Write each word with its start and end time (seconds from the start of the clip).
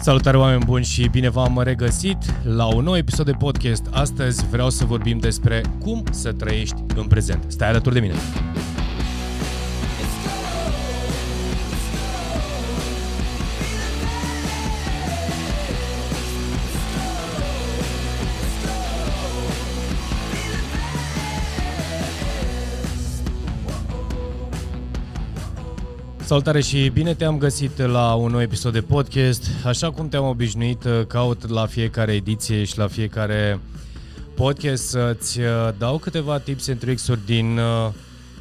Salutare 0.00 0.36
oameni 0.36 0.64
buni 0.64 0.84
și 0.84 1.08
bine 1.08 1.28
v-am 1.28 1.60
regăsit 1.62 2.16
la 2.42 2.74
un 2.74 2.84
nou 2.84 2.96
episod 2.96 3.26
de 3.26 3.32
podcast. 3.32 3.86
Astăzi 3.92 4.46
vreau 4.46 4.70
să 4.70 4.84
vorbim 4.84 5.18
despre 5.18 5.60
cum 5.80 6.02
să 6.10 6.32
trăiești 6.32 6.82
în 6.94 7.06
prezent. 7.06 7.44
Stai 7.46 7.68
alături 7.68 7.94
de 7.94 8.00
mine! 8.00 8.14
Salutare 26.26 26.60
și 26.60 26.88
bine 26.88 27.14
te-am 27.14 27.38
găsit 27.38 27.78
la 27.78 28.14
un 28.14 28.30
nou 28.30 28.40
episod 28.40 28.72
de 28.72 28.80
podcast. 28.80 29.46
Așa 29.64 29.90
cum 29.90 30.08
te-am 30.08 30.24
obișnuit, 30.24 30.84
caut 31.08 31.48
la 31.48 31.66
fiecare 31.66 32.12
ediție 32.12 32.64
și 32.64 32.78
la 32.78 32.86
fiecare 32.86 33.60
podcast 34.34 34.86
să-ți 34.86 35.40
uh, 35.40 35.46
dau 35.78 35.98
câteva 35.98 36.38
tips 36.38 36.68
and 36.68 36.78
tricks-uri 36.78 37.20
din 37.26 37.58
uh, 37.58 37.92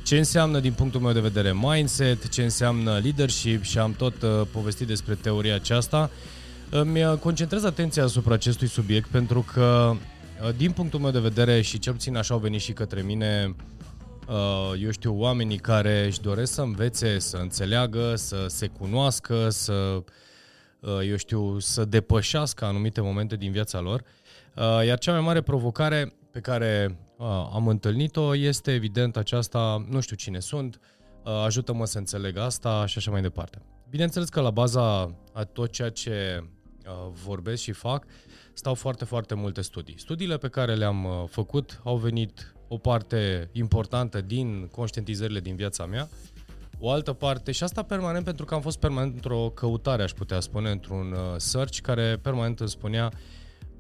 ce 0.04 0.18
înseamnă 0.18 0.60
din 0.60 0.72
punctul 0.72 1.02
meu 1.02 1.12
de 1.12 1.20
vedere 1.20 1.54
mindset, 1.62 2.30
ce 2.30 2.44
înseamnă 2.44 3.00
leadership 3.04 3.64
și 3.64 3.78
am 3.78 3.94
tot 3.94 4.22
uh, 4.22 4.42
povestit 4.52 4.88
despre 4.88 5.14
teoria 5.14 5.56
aceasta. 5.56 6.10
Îmi 6.70 7.18
concentrez 7.20 7.64
atenția 7.64 8.04
asupra 8.04 8.34
acestui 8.34 8.68
subiect 8.68 9.08
pentru 9.08 9.46
că 9.54 9.96
din 10.58 10.72
punctul 10.72 11.00
meu 11.00 11.12
de 11.12 11.20
vedere 11.20 11.62
și 11.62 11.80
cel 11.80 11.94
puțin 11.94 12.18
așa 12.18 12.34
au 12.34 12.40
venit 12.40 12.62
și 12.62 12.72
către 12.72 13.02
mine 13.02 13.56
Uh, 13.56 13.75
eu 14.80 14.92
știu, 14.92 15.20
oamenii 15.20 15.58
care 15.58 16.06
își 16.06 16.22
doresc 16.22 16.54
să 16.54 16.62
învețe, 16.62 17.20
să 17.20 17.38
înțeleagă, 17.38 18.16
să 18.16 18.46
se 18.48 18.68
cunoască, 18.68 19.50
să, 19.50 20.04
uh, 20.80 21.00
eu 21.08 21.16
știu, 21.16 21.60
să 21.60 21.86
depășească 21.86 22.66
anumite 22.66 23.02
momente 23.02 23.36
din 23.36 23.52
viața 23.52 23.80
lor. 23.80 24.04
Uh, 24.56 24.86
iar 24.86 24.98
cea 24.98 25.12
mai 25.12 25.22
mare 25.22 25.42
provocare 25.42 26.14
pe 26.32 26.40
care 26.40 27.00
am 27.54 27.68
întâlnit-o 27.68 28.36
este 28.36 28.74
evident 28.74 29.18
aceasta, 29.18 29.86
nu 29.90 30.00
știu 30.00 30.16
cine 30.16 30.40
sunt, 30.40 30.80
ajută-mă 31.44 31.86
să 31.86 31.98
înțeleg 31.98 32.38
asta 32.38 32.86
și 32.86 32.98
așa 32.98 33.12
mai 33.12 33.22
departe. 33.22 33.62
Bineînțeles 33.90 34.30
că 34.30 34.42
la 34.42 34.50
baza 34.50 35.16
a 35.34 35.44
tot 35.44 35.72
ceea 35.72 35.90
ce 35.90 36.44
vorbesc 37.26 37.62
și 37.62 37.72
fac, 37.72 38.06
stau 38.54 38.74
foarte, 38.74 39.06
foarte 39.06 39.34
multe 39.34 39.62
studii. 39.62 40.00
Studiile 40.00 40.38
pe 40.38 40.48
care 40.48 40.76
le-am 40.76 41.28
făcut 41.30 41.82
au 41.84 41.98
venit 41.98 42.55
o 42.68 42.78
parte 42.78 43.50
importantă 43.52 44.22
din 44.22 44.68
conștientizările 44.72 45.40
din 45.40 45.56
viața 45.56 45.86
mea, 45.86 46.10
o 46.80 46.90
altă 46.90 47.14
parte, 47.14 47.52
și 47.52 47.64
asta 47.64 47.84
permanent 47.84 48.26
pentru 48.26 48.46
că 48.46 48.54
am 48.54 48.62
fost 48.62 48.80
permanent 48.80 49.14
într-o 49.14 49.52
căutare, 49.54 50.04
aș 50.04 50.12
putea 50.12 50.40
spune, 50.40 50.70
într-un 50.70 51.12
uh, 51.12 51.36
search 51.38 51.80
care 51.80 52.18
permanent 52.22 52.60
îmi 52.60 52.70
spunea 52.70 53.12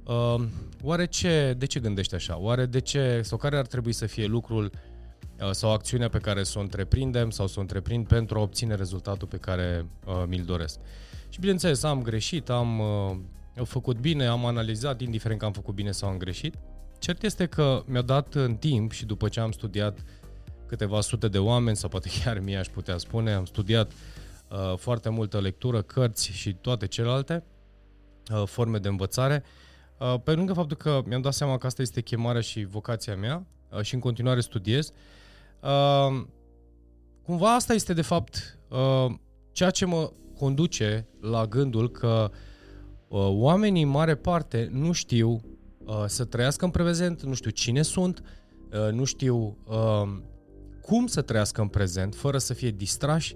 uh, 0.03 0.44
oare 0.83 1.05
ce, 1.05 1.55
de 1.58 1.66
ce 1.66 1.80
gândești 1.80 2.16
așa? 2.16 2.38
Oare 2.39 2.66
de 2.66 2.80
ce, 2.80 3.22
sau 3.23 3.38
care 3.38 3.58
ar 3.58 3.66
trebui 3.66 3.94
să 3.94 4.05
fie 4.05 4.25
lucrul 4.25 4.72
uh, 5.42 5.52
sau 5.52 5.72
acțiunea 5.72 6.09
pe 6.09 6.17
care 6.17 6.44
să 6.44 6.59
o 6.59 6.61
întreprindem 6.61 7.30
sau 7.30 7.47
să 7.47 7.55
o 7.58 7.61
întreprind 7.61 8.08
pentru 8.08 8.38
a 8.38 8.42
obține 8.42 8.75
rezultatul 8.75 9.27
pe 9.27 9.38
care 9.38 9.86
uh, 10.05 10.23
mi-l 10.27 10.44
doresc. 10.44 10.80
Și 11.30 11.39
bineînțeles, 11.39 11.83
am 11.83 12.02
greșit, 12.02 12.49
am 12.49 12.80
uh, 12.80 13.66
făcut 13.66 13.97
bine, 13.97 14.25
am 14.25 14.45
analizat, 14.45 15.02
indiferent 15.02 15.39
că 15.39 15.45
am 15.45 15.52
făcut 15.52 15.73
bine 15.73 15.92
sau 15.92 16.09
am 16.09 16.17
greșit, 16.17 16.55
Cert 17.06 17.23
este 17.23 17.45
că 17.45 17.84
mi-a 17.86 18.02
dat 18.02 18.34
în 18.34 18.56
timp 18.56 18.92
și 18.92 19.06
după 19.06 19.30
ce 19.30 19.39
am 19.39 19.52
studiat 19.52 20.00
câteva 20.67 21.02
sute 21.02 21.28
de 21.28 21.39
oameni, 21.39 21.75
sau 21.75 21.89
poate 21.89 22.09
chiar 22.23 22.39
mie 22.39 22.58
aș 22.58 22.67
putea 22.67 22.98
spune, 22.98 23.34
am 23.34 23.45
studiat 23.45 23.92
uh, 23.92 24.78
foarte 24.78 25.09
multă 25.09 25.39
lectură, 25.39 25.81
cărți 25.81 26.31
și 26.31 26.53
toate 26.53 26.88
celelalte 26.88 27.44
uh, 28.31 28.44
forme 28.45 28.78
de 28.78 28.88
învățare, 28.88 29.44
uh, 30.00 30.16
pe 30.23 30.33
lângă 30.33 30.53
faptul 30.53 30.78
că 30.78 31.02
mi-am 31.06 31.21
dat 31.21 31.33
seama 31.33 31.58
că 31.58 31.65
asta 31.65 31.82
este 31.82 32.02
chemarea 32.02 32.42
și 32.42 32.64
vocația 32.64 33.15
mea 33.15 33.45
uh, 33.70 33.82
și 33.82 33.94
în 33.94 33.99
continuare 33.99 34.42
studiez, 34.42 34.92
uh, 35.61 36.23
cumva 37.23 37.54
asta 37.54 37.73
este 37.73 37.94
de 37.94 38.02
fapt 38.02 38.60
uh, 38.70 39.14
ceea 39.52 39.70
ce 39.70 39.86
mă 39.86 40.11
conduce 40.38 41.08
la 41.21 41.45
gândul 41.45 41.89
că 41.89 42.32
uh, 43.08 43.27
oamenii 43.32 43.83
în 43.83 43.89
mare 43.89 44.15
parte 44.15 44.70
nu 44.71 44.92
știu 44.92 45.42
Uh, 45.85 46.03
să 46.05 46.23
trăiască 46.23 46.65
în 46.65 46.71
prezent, 46.71 47.21
nu 47.21 47.33
știu 47.33 47.49
cine 47.49 47.81
sunt, 47.81 48.21
uh, 48.71 48.91
nu 48.91 49.03
știu 49.03 49.57
uh, 49.65 50.17
cum 50.81 51.07
să 51.07 51.21
trăiască 51.21 51.61
în 51.61 51.67
prezent, 51.67 52.15
fără 52.15 52.37
să 52.37 52.53
fie 52.53 52.69
distrași 52.69 53.35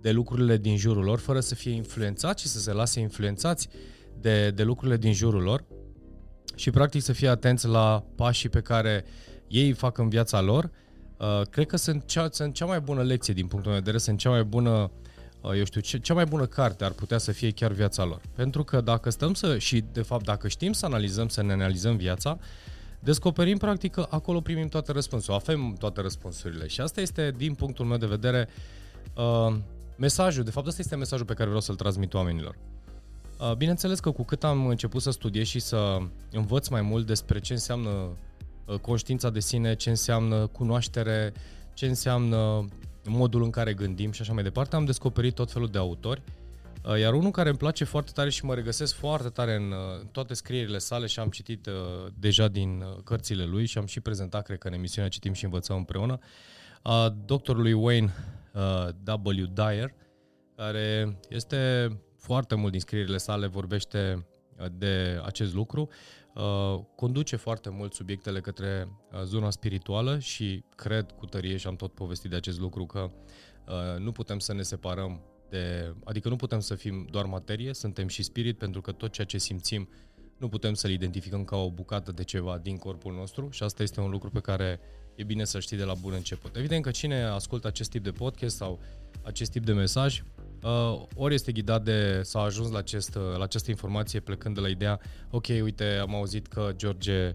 de 0.00 0.10
lucrurile 0.10 0.56
din 0.56 0.76
jurul 0.76 1.04
lor, 1.04 1.18
fără 1.18 1.40
să 1.40 1.54
fie 1.54 1.72
influențați 1.72 2.42
și 2.42 2.48
să 2.48 2.58
se 2.58 2.72
lase 2.72 3.00
influențați 3.00 3.68
de, 4.20 4.50
de 4.50 4.62
lucrurile 4.62 4.96
din 4.96 5.12
jurul 5.12 5.42
lor 5.42 5.64
și 6.54 6.70
practic 6.70 7.02
să 7.02 7.12
fie 7.12 7.28
atenți 7.28 7.66
la 7.66 8.04
pașii 8.14 8.48
pe 8.48 8.60
care 8.60 9.04
ei 9.48 9.72
fac 9.72 9.98
în 9.98 10.08
viața 10.08 10.40
lor. 10.40 10.70
Uh, 11.18 11.42
cred 11.50 11.66
că 11.66 11.76
sunt 11.76 12.06
cea, 12.06 12.28
sunt 12.30 12.54
cea 12.54 12.64
mai 12.64 12.80
bună 12.80 13.02
lecție 13.02 13.34
din 13.34 13.46
punctul 13.46 13.70
meu 13.70 13.80
de 13.80 13.84
vedere, 13.84 14.02
sunt 14.02 14.18
cea 14.18 14.30
mai 14.30 14.44
bună 14.44 14.70
uh, 14.70 14.88
Uh, 14.90 15.17
eu 15.42 15.64
știu, 15.64 15.80
ce, 15.80 15.98
cea 15.98 16.14
mai 16.14 16.24
bună 16.24 16.46
carte 16.46 16.84
ar 16.84 16.90
putea 16.90 17.18
să 17.18 17.32
fie 17.32 17.50
chiar 17.50 17.72
viața 17.72 18.04
lor. 18.04 18.20
Pentru 18.34 18.64
că 18.64 18.80
dacă 18.80 19.10
stăm 19.10 19.34
să, 19.34 19.58
și 19.58 19.84
de 19.92 20.02
fapt 20.02 20.24
dacă 20.24 20.48
știm 20.48 20.72
să 20.72 20.86
analizăm, 20.86 21.28
să 21.28 21.42
ne 21.42 21.52
analizăm 21.52 21.96
viața, 21.96 22.38
descoperim 23.00 23.56
practic 23.56 23.92
că 23.92 24.06
acolo 24.10 24.40
primim 24.40 24.68
toate 24.68 24.92
răspunsurile, 24.92 25.42
avem 25.44 25.74
toate 25.78 26.00
răspunsurile. 26.00 26.66
Și 26.66 26.80
asta 26.80 27.00
este, 27.00 27.34
din 27.36 27.54
punctul 27.54 27.84
meu 27.84 27.96
de 27.96 28.06
vedere, 28.06 28.48
uh, 29.16 29.56
mesajul, 29.96 30.44
de 30.44 30.50
fapt 30.50 30.66
asta 30.66 30.80
este 30.80 30.96
mesajul 30.96 31.26
pe 31.26 31.32
care 31.32 31.46
vreau 31.46 31.60
să-l 31.60 31.76
transmit 31.76 32.14
oamenilor. 32.14 32.58
Uh, 33.40 33.54
bineînțeles 33.54 34.00
că 34.00 34.10
cu 34.10 34.24
cât 34.24 34.44
am 34.44 34.66
început 34.66 35.02
să 35.02 35.10
studiez 35.10 35.46
și 35.46 35.58
să 35.58 35.98
învăț 36.30 36.68
mai 36.68 36.82
mult 36.82 37.06
despre 37.06 37.40
ce 37.40 37.52
înseamnă 37.52 37.90
uh, 37.90 38.78
conștiința 38.78 39.30
de 39.30 39.40
sine, 39.40 39.74
ce 39.74 39.90
înseamnă 39.90 40.46
cunoaștere, 40.46 41.32
ce 41.74 41.86
înseamnă 41.86 42.68
modul 43.08 43.42
în 43.42 43.50
care 43.50 43.74
gândim 43.74 44.12
și 44.12 44.22
așa 44.22 44.32
mai 44.32 44.42
departe, 44.42 44.76
am 44.76 44.84
descoperit 44.84 45.34
tot 45.34 45.52
felul 45.52 45.68
de 45.68 45.78
autori. 45.78 46.22
Uh, 46.84 46.98
iar 46.98 47.14
unul 47.14 47.30
care 47.30 47.48
îmi 47.48 47.58
place 47.58 47.84
foarte 47.84 48.10
tare 48.14 48.30
și 48.30 48.44
mă 48.44 48.54
regăsesc 48.54 48.94
foarte 48.94 49.28
tare 49.28 49.54
în 49.54 49.70
uh, 49.70 50.06
toate 50.12 50.34
scrierile 50.34 50.78
sale 50.78 51.06
și 51.06 51.20
am 51.20 51.28
citit 51.28 51.66
uh, 51.66 51.72
deja 52.18 52.48
din 52.48 52.84
cărțile 53.04 53.44
lui 53.44 53.66
și 53.66 53.78
am 53.78 53.86
și 53.86 54.00
prezentat, 54.00 54.44
cred 54.44 54.58
că 54.58 54.68
în 54.68 54.74
emisiunea 54.74 55.10
Citim 55.10 55.32
și 55.32 55.44
Învățăm 55.44 55.76
împreună, 55.76 56.18
a 56.82 57.14
doctorului 57.24 57.72
Wayne 57.72 58.14
W. 59.24 59.44
Dyer, 59.52 59.94
care 60.56 61.18
este 61.28 61.88
foarte 62.16 62.54
mult 62.54 62.70
din 62.70 62.80
scrierile 62.80 63.16
sale, 63.16 63.46
vorbește 63.46 64.26
de 64.72 65.20
acest 65.24 65.54
lucru 65.54 65.88
Uh, 66.38 66.80
conduce 66.94 67.36
foarte 67.36 67.68
mult 67.70 67.94
subiectele 67.94 68.40
către 68.40 68.88
uh, 69.12 69.22
zona 69.24 69.50
spirituală 69.50 70.18
și 70.18 70.64
cred 70.74 71.12
cu 71.12 71.26
tărie 71.26 71.56
și 71.56 71.66
am 71.66 71.76
tot 71.76 71.92
povestit 71.94 72.30
de 72.30 72.36
acest 72.36 72.58
lucru 72.58 72.86
că 72.86 72.98
uh, 73.00 73.98
nu 73.98 74.12
putem 74.12 74.38
să 74.38 74.52
ne 74.52 74.62
separăm 74.62 75.20
de, 75.50 75.94
adică 76.04 76.28
nu 76.28 76.36
putem 76.36 76.60
să 76.60 76.74
fim 76.74 77.06
doar 77.10 77.24
materie, 77.24 77.74
suntem 77.74 78.08
și 78.08 78.22
spirit 78.22 78.58
pentru 78.58 78.80
că 78.80 78.92
tot 78.92 79.12
ceea 79.12 79.26
ce 79.26 79.38
simțim 79.38 79.88
nu 80.36 80.48
putem 80.48 80.74
să-l 80.74 80.90
identificăm 80.90 81.44
ca 81.44 81.56
o 81.56 81.70
bucată 81.70 82.12
de 82.12 82.24
ceva 82.24 82.58
din 82.58 82.76
corpul 82.76 83.14
nostru 83.14 83.50
și 83.50 83.62
asta 83.62 83.82
este 83.82 84.00
un 84.00 84.10
lucru 84.10 84.30
pe 84.30 84.40
care 84.40 84.80
e 85.14 85.24
bine 85.24 85.44
să 85.44 85.60
știi 85.60 85.76
de 85.76 85.84
la 85.84 85.94
bun 85.94 86.12
început. 86.12 86.56
Evident 86.56 86.82
că 86.82 86.90
cine 86.90 87.22
ascultă 87.22 87.66
acest 87.66 87.90
tip 87.90 88.02
de 88.02 88.10
podcast 88.10 88.56
sau 88.56 88.80
acest 89.22 89.50
tip 89.50 89.64
de 89.64 89.72
mesaj 89.72 90.22
uh, 90.62 91.02
ori 91.14 91.34
este 91.34 91.52
ghidat 91.52 91.82
de, 91.82 92.20
s-a 92.22 92.40
ajuns 92.40 92.70
la, 92.70 92.78
acest, 92.78 93.14
uh, 93.14 93.36
la 93.36 93.44
această 93.44 93.70
informație 93.70 94.20
plecând 94.20 94.54
de 94.54 94.60
la 94.60 94.68
ideea, 94.68 95.00
ok, 95.30 95.46
uite, 95.62 95.84
am 95.84 96.14
auzit 96.14 96.46
că 96.46 96.70
George 96.76 97.34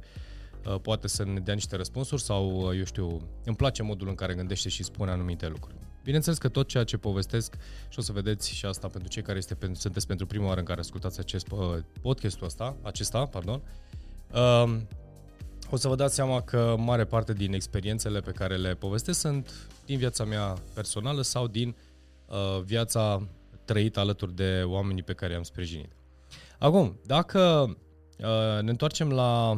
uh, 0.65 0.75
poate 0.81 1.07
să 1.07 1.23
ne 1.23 1.39
dea 1.39 1.53
niște 1.53 1.75
răspunsuri 1.75 2.21
sau, 2.21 2.67
uh, 2.67 2.77
eu 2.77 2.83
știu, 2.83 3.21
îmi 3.45 3.55
place 3.55 3.83
modul 3.83 4.07
în 4.07 4.15
care 4.15 4.33
gândește 4.33 4.69
și 4.69 4.83
spune 4.83 5.11
anumite 5.11 5.47
lucruri. 5.47 5.75
Bineînțeles 6.03 6.37
că 6.37 6.49
tot 6.49 6.67
ceea 6.67 6.83
ce 6.83 6.97
povestesc 6.97 7.55
și 7.89 7.99
o 7.99 8.01
să 8.01 8.11
vedeți 8.11 8.53
și 8.53 8.65
asta 8.65 8.87
pentru 8.87 9.09
cei 9.09 9.21
care 9.21 9.37
este, 9.37 9.55
pentru, 9.55 9.79
sunteți 9.79 10.07
pentru 10.07 10.25
prima 10.25 10.45
oară 10.45 10.59
în 10.59 10.65
care 10.65 10.79
ascultați 10.79 11.19
acest 11.19 11.51
uh, 11.51 11.77
podcastul 12.01 12.45
ăsta, 12.45 12.75
acesta, 12.81 13.25
pardon, 13.25 13.61
uh, 14.33 14.77
o 15.69 15.75
să 15.75 15.87
vă 15.87 15.95
dați 15.95 16.15
seama 16.15 16.41
că 16.41 16.75
mare 16.77 17.05
parte 17.05 17.33
din 17.33 17.53
experiențele 17.53 18.19
pe 18.19 18.31
care 18.31 18.55
le 18.55 18.73
povestesc 18.73 19.19
sunt 19.19 19.69
din 19.85 19.97
viața 19.97 20.23
mea 20.23 20.57
personală 20.73 21.21
sau 21.21 21.47
din 21.47 21.67
uh, 21.67 21.75
Uh, 21.75 21.92
viața 22.63 23.27
trăită 23.65 23.99
alături 23.99 24.35
de 24.35 24.63
oamenii 24.65 25.03
pe 25.03 25.13
care 25.13 25.33
i-am 25.33 25.43
sprijinit. 25.43 25.91
Acum, 26.59 26.99
dacă 27.05 27.39
uh, 28.17 28.61
ne 28.61 28.69
întoarcem 28.69 29.11
la 29.11 29.51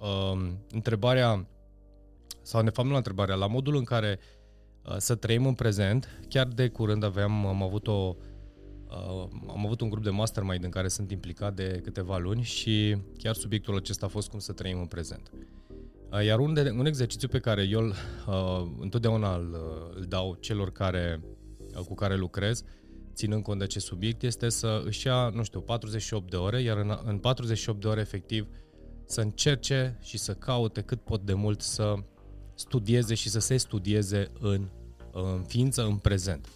uh, 0.00 0.50
întrebarea, 0.70 1.46
sau 2.42 2.62
ne 2.62 2.70
facem 2.70 2.90
la 2.90 2.96
întrebarea, 2.96 3.34
la 3.34 3.46
modul 3.46 3.76
în 3.76 3.84
care 3.84 4.18
uh, 4.82 4.94
să 4.96 5.14
trăim 5.14 5.46
în 5.46 5.54
prezent, 5.54 6.20
chiar 6.28 6.46
de 6.46 6.68
curând 6.68 7.04
aveam, 7.04 7.46
am 7.46 7.62
avut 7.62 7.86
o 7.86 8.16
Uh, 8.90 9.28
am 9.48 9.64
avut 9.64 9.80
un 9.80 9.90
grup 9.90 10.02
de 10.02 10.10
mastermind 10.10 10.64
în 10.64 10.70
care 10.70 10.88
sunt 10.88 11.10
implicat 11.10 11.54
de 11.54 11.80
câteva 11.82 12.18
luni 12.18 12.42
și 12.42 12.96
chiar 13.16 13.34
subiectul 13.34 13.76
acesta 13.76 14.06
a 14.06 14.08
fost 14.08 14.28
cum 14.28 14.38
să 14.38 14.52
trăim 14.52 14.78
în 14.78 14.86
prezent. 14.86 15.30
Uh, 16.10 16.24
iar 16.24 16.38
un, 16.38 16.54
de, 16.54 16.74
un 16.78 16.86
exercițiu 16.86 17.28
pe 17.28 17.38
care 17.38 17.62
eu 17.62 17.86
uh, 17.86 18.70
întotdeauna 18.80 19.34
îl, 19.34 19.56
îl 19.94 20.04
dau 20.08 20.36
celor 20.40 20.70
care 20.70 21.20
cu 21.86 21.94
care 21.94 22.16
lucrez 22.16 22.64
ținând 23.18 23.42
cont 23.42 23.58
de 23.58 23.64
acest 23.64 23.86
subiect, 23.86 24.22
este 24.22 24.48
să 24.48 24.82
își 24.84 25.06
ia, 25.06 25.28
nu 25.34 25.42
știu, 25.42 25.60
48 25.60 26.30
de 26.30 26.36
ore, 26.36 26.60
iar 26.60 26.76
în, 26.76 26.98
în 27.04 27.18
48 27.18 27.80
de 27.80 27.88
ore 27.88 28.00
efectiv 28.00 28.46
să 29.04 29.20
încerce 29.20 29.98
și 30.02 30.18
să 30.18 30.34
caute 30.34 30.80
cât 30.80 31.00
pot 31.00 31.20
de 31.20 31.34
mult 31.34 31.60
să 31.60 31.94
studieze 32.54 33.14
și 33.14 33.28
să 33.28 33.38
se 33.38 33.56
studieze 33.56 34.30
în, 34.40 34.68
în 35.12 35.44
ființă, 35.46 35.82
în 35.82 35.96
prezent. 35.96 36.48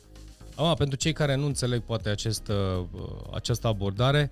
Acum, 0.54 0.74
pentru 0.74 0.96
cei 0.96 1.12
care 1.12 1.34
nu 1.34 1.46
înțeleg 1.46 1.82
poate 1.82 2.08
acest, 2.08 2.48
uh, 2.48 2.84
această 3.32 3.66
abordare, 3.66 4.30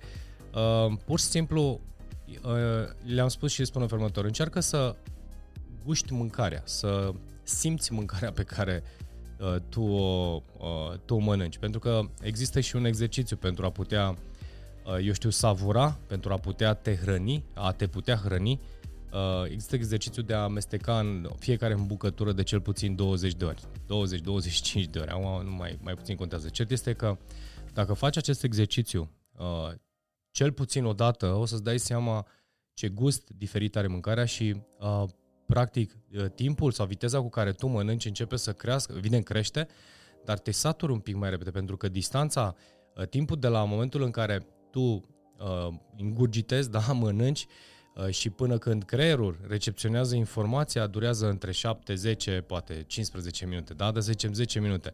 uh, 0.53 0.97
pur 1.05 1.19
și 1.19 1.25
simplu 1.25 1.81
uh, 2.27 2.51
le-am 3.05 3.27
spus 3.27 3.51
și 3.51 3.65
spun 3.65 3.81
în 3.81 3.87
următor, 3.91 4.25
încearcă 4.25 4.59
să 4.59 4.95
guști 5.85 6.13
mâncarea, 6.13 6.61
să 6.65 7.13
simți 7.43 7.93
mâncarea 7.93 8.31
pe 8.31 8.43
care 8.43 8.83
uh, 8.83 9.00
tu, 9.69 9.81
o, 9.81 10.41
uh, 10.57 10.97
tu 11.05 11.13
o 11.13 11.17
mănânci. 11.17 11.57
Pentru 11.57 11.79
că 11.79 12.01
există 12.21 12.59
și 12.59 12.75
un 12.75 12.85
exercițiu 12.85 13.35
pentru 13.35 13.65
a 13.65 13.69
putea, 13.69 14.17
uh, 14.85 15.05
eu 15.05 15.13
știu, 15.13 15.29
savura, 15.29 15.99
pentru 16.07 16.33
a 16.33 16.37
putea 16.37 16.73
te 16.73 16.95
hrăni, 16.95 17.43
a 17.53 17.71
te 17.71 17.87
putea 17.87 18.15
hrăni. 18.15 18.59
Uh, 19.13 19.43
există 19.45 19.75
exercițiul 19.75 20.25
de 20.25 20.33
a 20.33 20.43
amesteca 20.43 20.99
în 20.99 21.29
fiecare 21.39 21.73
în 21.73 21.85
bucătură 21.85 22.31
de 22.31 22.43
cel 22.43 22.61
puțin 22.61 22.95
20 22.95 23.33
de 23.33 23.45
ori. 23.45 23.61
20-25 23.61 24.89
de 24.89 24.99
ori, 24.99 25.09
acum 25.09 25.45
nu 25.45 25.51
mai, 25.51 25.79
mai 25.81 25.93
puțin 25.93 26.15
contează. 26.15 26.49
Cert 26.49 26.71
este 26.71 26.93
că 26.93 27.17
dacă 27.73 27.93
faci 27.93 28.17
acest 28.17 28.43
exercițiu 28.43 29.11
uh, 29.37 29.71
cel 30.31 30.51
puțin 30.51 30.85
o 30.85 30.93
dată, 30.93 31.27
o 31.27 31.45
să-ți 31.45 31.63
dai 31.63 31.79
seama 31.79 32.27
ce 32.73 32.87
gust 32.87 33.29
diferit 33.29 33.75
are 33.75 33.87
mâncarea 33.87 34.25
și 34.25 34.61
uh, 34.79 35.03
practic, 35.53 35.97
uh, 36.17 36.25
timpul 36.35 36.71
sau 36.71 36.85
viteza 36.85 37.19
cu 37.19 37.29
care 37.29 37.51
tu 37.51 37.67
mănânci 37.67 38.05
începe 38.05 38.35
să 38.35 38.53
crească, 38.53 38.93
evident 38.97 39.23
crește, 39.23 39.67
dar 40.25 40.39
te 40.39 40.51
saturi 40.51 40.91
un 40.91 40.99
pic 40.99 41.15
mai 41.15 41.29
repede, 41.29 41.51
pentru 41.51 41.77
că 41.77 41.89
distanța, 41.89 42.55
uh, 42.95 43.07
timpul 43.07 43.39
de 43.39 43.47
la 43.47 43.63
momentul 43.63 44.01
în 44.01 44.11
care 44.11 44.47
tu 44.71 44.81
uh, 44.81 45.67
ingurgitezi, 45.95 46.69
da, 46.77 46.79
mănânci, 46.79 47.47
uh, 47.95 48.09
și 48.09 48.29
până 48.29 48.57
când 48.57 48.83
creierul 48.83 49.39
recepționează 49.47 50.15
informația, 50.15 50.87
durează 50.87 51.29
între 51.29 51.51
7, 51.51 51.95
10, 51.95 52.43
poate 52.47 52.83
15 52.87 53.45
minute, 53.45 53.73
da, 53.73 53.91
de 53.91 53.99
zicem 53.99 54.33
10 54.33 54.59
minute. 54.59 54.91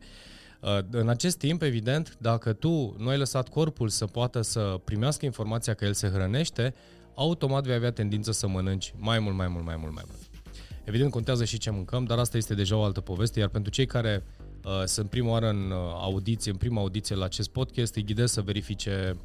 Uh, 0.62 0.80
în 0.92 1.10
acest 1.10 1.38
timp, 1.38 1.62
evident, 1.62 2.18
dacă 2.20 2.54
tu 2.54 2.96
nu 2.98 3.08
ai 3.08 3.18
lăsat 3.18 3.50
corpul 3.50 3.90
să 3.90 4.06
poată 4.06 4.42
să 4.42 4.80
primească 4.84 5.26
informația 5.26 5.74
că 5.74 5.86
el 5.86 5.94
se 5.94 6.08
hrănește, 6.08 6.74
automat 7.16 7.64
vei 7.64 7.76
avea 7.76 7.92
tendință 7.92 8.32
să 8.32 8.48
mănânci 8.48 8.94
mai 8.98 9.20
mult, 9.20 9.36
mai 9.36 9.48
mult, 9.48 9.66
mai 9.66 9.76
mult, 9.76 9.94
mai 9.94 10.04
mult. 10.08 10.27
Evident, 10.88 11.12
contează 11.12 11.46
și 11.46 11.58
ce 11.58 11.70
mâncăm, 11.70 12.04
dar 12.04 12.18
asta 12.18 12.38
este 12.38 12.54
deja 12.54 12.76
o 12.76 12.84
altă 12.84 13.02
poveste, 13.02 13.40
iar 13.40 13.50
pentru 13.50 13.72
cei 13.72 13.86
care 13.86 14.24
uh, 14.66 14.84
sunt 14.86 15.10
prima 15.10 15.30
oară 15.30 15.50
în 15.50 15.72
uh, 15.72 15.78
audiție, 15.94 16.52
în 16.52 16.58
prima 16.58 16.82
audiție 16.82 17.16
la 17.16 17.26
acest 17.26 17.50
podcast, 17.50 17.96
îi 17.96 18.04
ghidez 18.04 18.32
să 18.32 18.42
verifice 18.42 19.16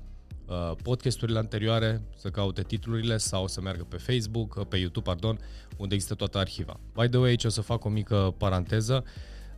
uh, 0.47 0.73
podcasturile 0.82 1.38
anterioare, 1.38 2.03
să 2.17 2.29
caute 2.29 2.62
titlurile 2.62 3.17
sau 3.17 3.47
să 3.47 3.61
meargă 3.61 3.87
pe 3.88 3.97
Facebook, 3.97 4.55
uh, 4.55 4.67
pe 4.69 4.76
YouTube, 4.76 5.11
pardon, 5.11 5.38
unde 5.76 5.94
există 5.94 6.14
toată 6.14 6.38
arhiva. 6.38 6.81
By 6.94 7.09
the 7.09 7.19
way, 7.19 7.29
aici 7.29 7.44
o 7.44 7.49
să 7.49 7.61
fac 7.61 7.85
o 7.85 7.88
mică 7.88 8.35
paranteză. 8.38 9.05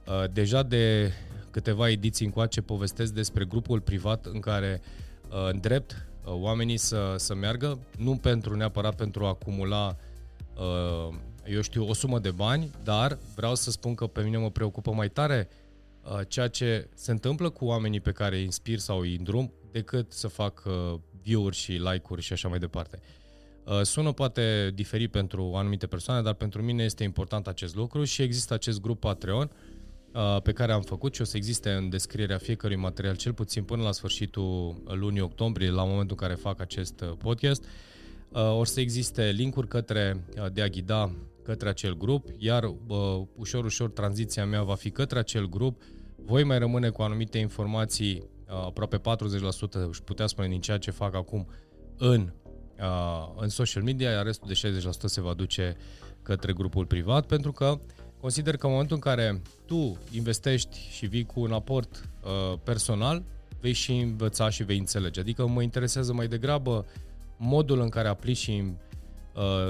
Uh, 0.07 0.25
deja 0.33 0.63
de 0.63 1.13
câteva 1.51 1.91
ediții 1.91 2.27
încoace 2.27 2.61
povestesc 2.61 3.13
despre 3.13 3.45
grupul 3.45 3.81
privat 3.81 4.27
în 4.27 4.41
care 4.41 4.81
uh, 5.29 5.53
îndrept 5.53 6.07
uh, 6.25 6.33
oamenii 6.33 6.77
să, 6.77 7.15
să 7.17 7.35
meargă, 7.35 7.79
nu 7.99 8.17
pentru 8.17 8.57
neapărat 8.57 8.95
pentru 8.95 9.25
a 9.25 9.29
acumula 9.29 9.97
uh, 10.57 11.15
eu 11.47 11.61
știu, 11.61 11.89
o 11.89 11.93
sumă 11.93 12.19
de 12.19 12.31
bani, 12.31 12.71
dar 12.83 13.19
vreau 13.35 13.55
să 13.55 13.71
spun 13.71 13.95
că 13.95 14.07
pe 14.07 14.23
mine 14.23 14.37
mă 14.37 14.51
preocupă 14.51 14.91
mai 14.91 15.09
tare 15.09 15.49
uh, 16.03 16.21
ceea 16.29 16.49
ce 16.49 16.89
se 16.95 17.11
întâmplă 17.11 17.51
cu 17.51 17.65
oamenii 17.65 18.01
pe 18.01 18.13
care 18.13 18.37
îi 18.37 18.43
inspir 18.43 18.79
sau 18.79 18.99
îi 18.99 19.17
îndrum, 19.17 19.53
decât 19.71 20.13
să 20.13 20.29
fac 20.29 20.63
uh, 20.67 20.99
view-uri 21.23 21.57
și 21.57 21.73
like-uri 21.73 22.23
și 22.23 22.33
așa 22.33 22.49
mai 22.49 22.59
departe. 22.59 23.01
Uh, 23.65 23.83
sună 23.83 24.13
poate 24.13 24.71
diferit 24.75 25.11
pentru 25.11 25.53
anumite 25.55 25.87
persoane, 25.87 26.23
dar 26.23 26.35
pentru 26.35 26.63
mine 26.63 26.85
este 26.85 27.05
important 27.05 27.47
acest 27.47 27.75
lucru 27.75 28.05
și 28.05 28.23
există 28.23 28.55
acest 28.55 28.81
grup 28.81 29.01
Patreon 29.01 29.51
uh, 30.13 30.43
pe 30.43 30.53
care 30.53 30.73
am 30.73 30.83
făcut 30.83 31.15
și 31.15 31.21
o 31.21 31.25
să 31.25 31.37
existe 31.37 31.71
în 31.71 31.89
descrierea 31.89 32.39
fiecărui 32.39 32.77
material, 32.77 33.17
cel 33.17 33.33
puțin 33.33 33.63
până 33.63 33.83
la 33.83 33.93
sfârșitul 33.93 34.83
lunii 34.85 35.21
octombrie, 35.21 35.71
la 35.71 35.85
momentul 35.85 36.17
în 36.21 36.29
care 36.29 36.41
fac 36.41 36.61
acest 36.61 37.01
uh, 37.01 37.13
podcast. 37.19 37.65
Uh, 38.35 38.59
o 38.59 38.65
să 38.65 38.81
existe 38.81 39.31
linkuri 39.31 39.69
către 39.69 40.25
uh, 40.39 40.47
de 40.53 40.63
a 40.63 40.69
ghida 40.69 41.15
către 41.45 41.69
acel 41.69 41.97
grup, 41.97 42.29
iar 42.39 42.65
uh, 42.65 43.23
ușor, 43.37 43.65
ușor 43.65 43.91
tranziția 43.91 44.47
mea 44.47 44.63
va 44.63 44.75
fi 44.75 44.91
către 44.91 45.19
acel 45.19 45.49
grup. 45.49 45.83
Voi 46.17 46.45
mai 46.45 46.59
rămâne 46.59 46.89
cu 46.89 47.03
anumite 47.03 47.39
informații, 47.39 48.23
uh, 48.49 48.55
aproape 48.55 48.99
40%, 48.99 49.89
își 49.89 50.03
putea 50.03 50.27
spune 50.27 50.49
din 50.49 50.61
ceea 50.61 50.79
ce 50.79 50.91
fac 50.91 51.15
acum 51.15 51.47
în, 51.97 52.33
uh, 52.79 53.33
în 53.37 53.49
social 53.49 53.83
media, 53.83 54.11
iar 54.11 54.25
restul 54.25 54.49
de 54.49 54.55
60% 54.55 55.07
se 55.07 55.21
va 55.21 55.35
duce 55.35 55.77
către 56.23 56.53
grupul 56.53 56.87
privat, 56.87 57.27
pentru 57.27 57.53
că 57.53 57.79
consider 58.21 58.57
că 58.57 58.67
în 58.67 58.73
momentul 58.73 58.97
în 58.97 59.03
care 59.03 59.43
tu 59.67 59.99
investești 60.11 60.89
și 60.91 61.07
vii 61.07 61.25
cu 61.25 61.41
un 61.41 61.53
aport 61.53 62.11
uh, 62.23 62.59
personal, 62.63 63.23
vei 63.61 63.73
și 63.73 63.93
învăța 63.93 64.49
și 64.49 64.63
vei 64.63 64.79
înțelege. 64.79 65.21
Adică 65.21 65.47
mă 65.47 65.63
interesează 65.63 66.13
mai 66.13 66.27
degrabă 66.27 66.87
modul 67.37 67.81
în 67.81 67.89
care 67.89 68.09
aplici 68.09 68.37
și 68.37 68.63
uh, 68.63 68.73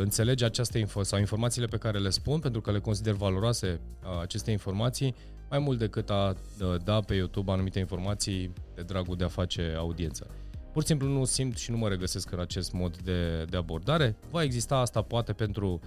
înțelege 0.00 0.44
această 0.44 0.78
info 0.78 1.02
sau 1.02 1.18
informațiile 1.18 1.66
pe 1.66 1.76
care 1.76 1.98
le 1.98 2.10
spun, 2.10 2.38
pentru 2.38 2.60
că 2.60 2.70
le 2.70 2.78
consider 2.78 3.12
valoroase 3.12 3.80
uh, 4.02 4.20
aceste 4.20 4.50
informații, 4.50 5.14
mai 5.50 5.58
mult 5.58 5.78
decât 5.78 6.10
a 6.10 6.34
uh, 6.60 6.74
da 6.84 7.00
pe 7.00 7.14
YouTube 7.14 7.52
anumite 7.52 7.78
informații 7.78 8.52
de 8.74 8.82
dragul 8.82 9.16
de 9.16 9.24
a 9.24 9.28
face 9.28 9.74
audiență. 9.78 10.26
Pur 10.72 10.82
și 10.82 10.88
simplu 10.88 11.08
nu 11.08 11.24
simt 11.24 11.56
și 11.56 11.70
nu 11.70 11.76
mă 11.76 11.88
regăsesc 11.88 12.30
în 12.30 12.40
acest 12.40 12.72
mod 12.72 12.96
de, 12.96 13.44
de 13.44 13.56
abordare. 13.56 14.16
Va 14.30 14.42
exista 14.42 14.76
asta 14.76 15.02
poate 15.02 15.32
pentru 15.32 15.80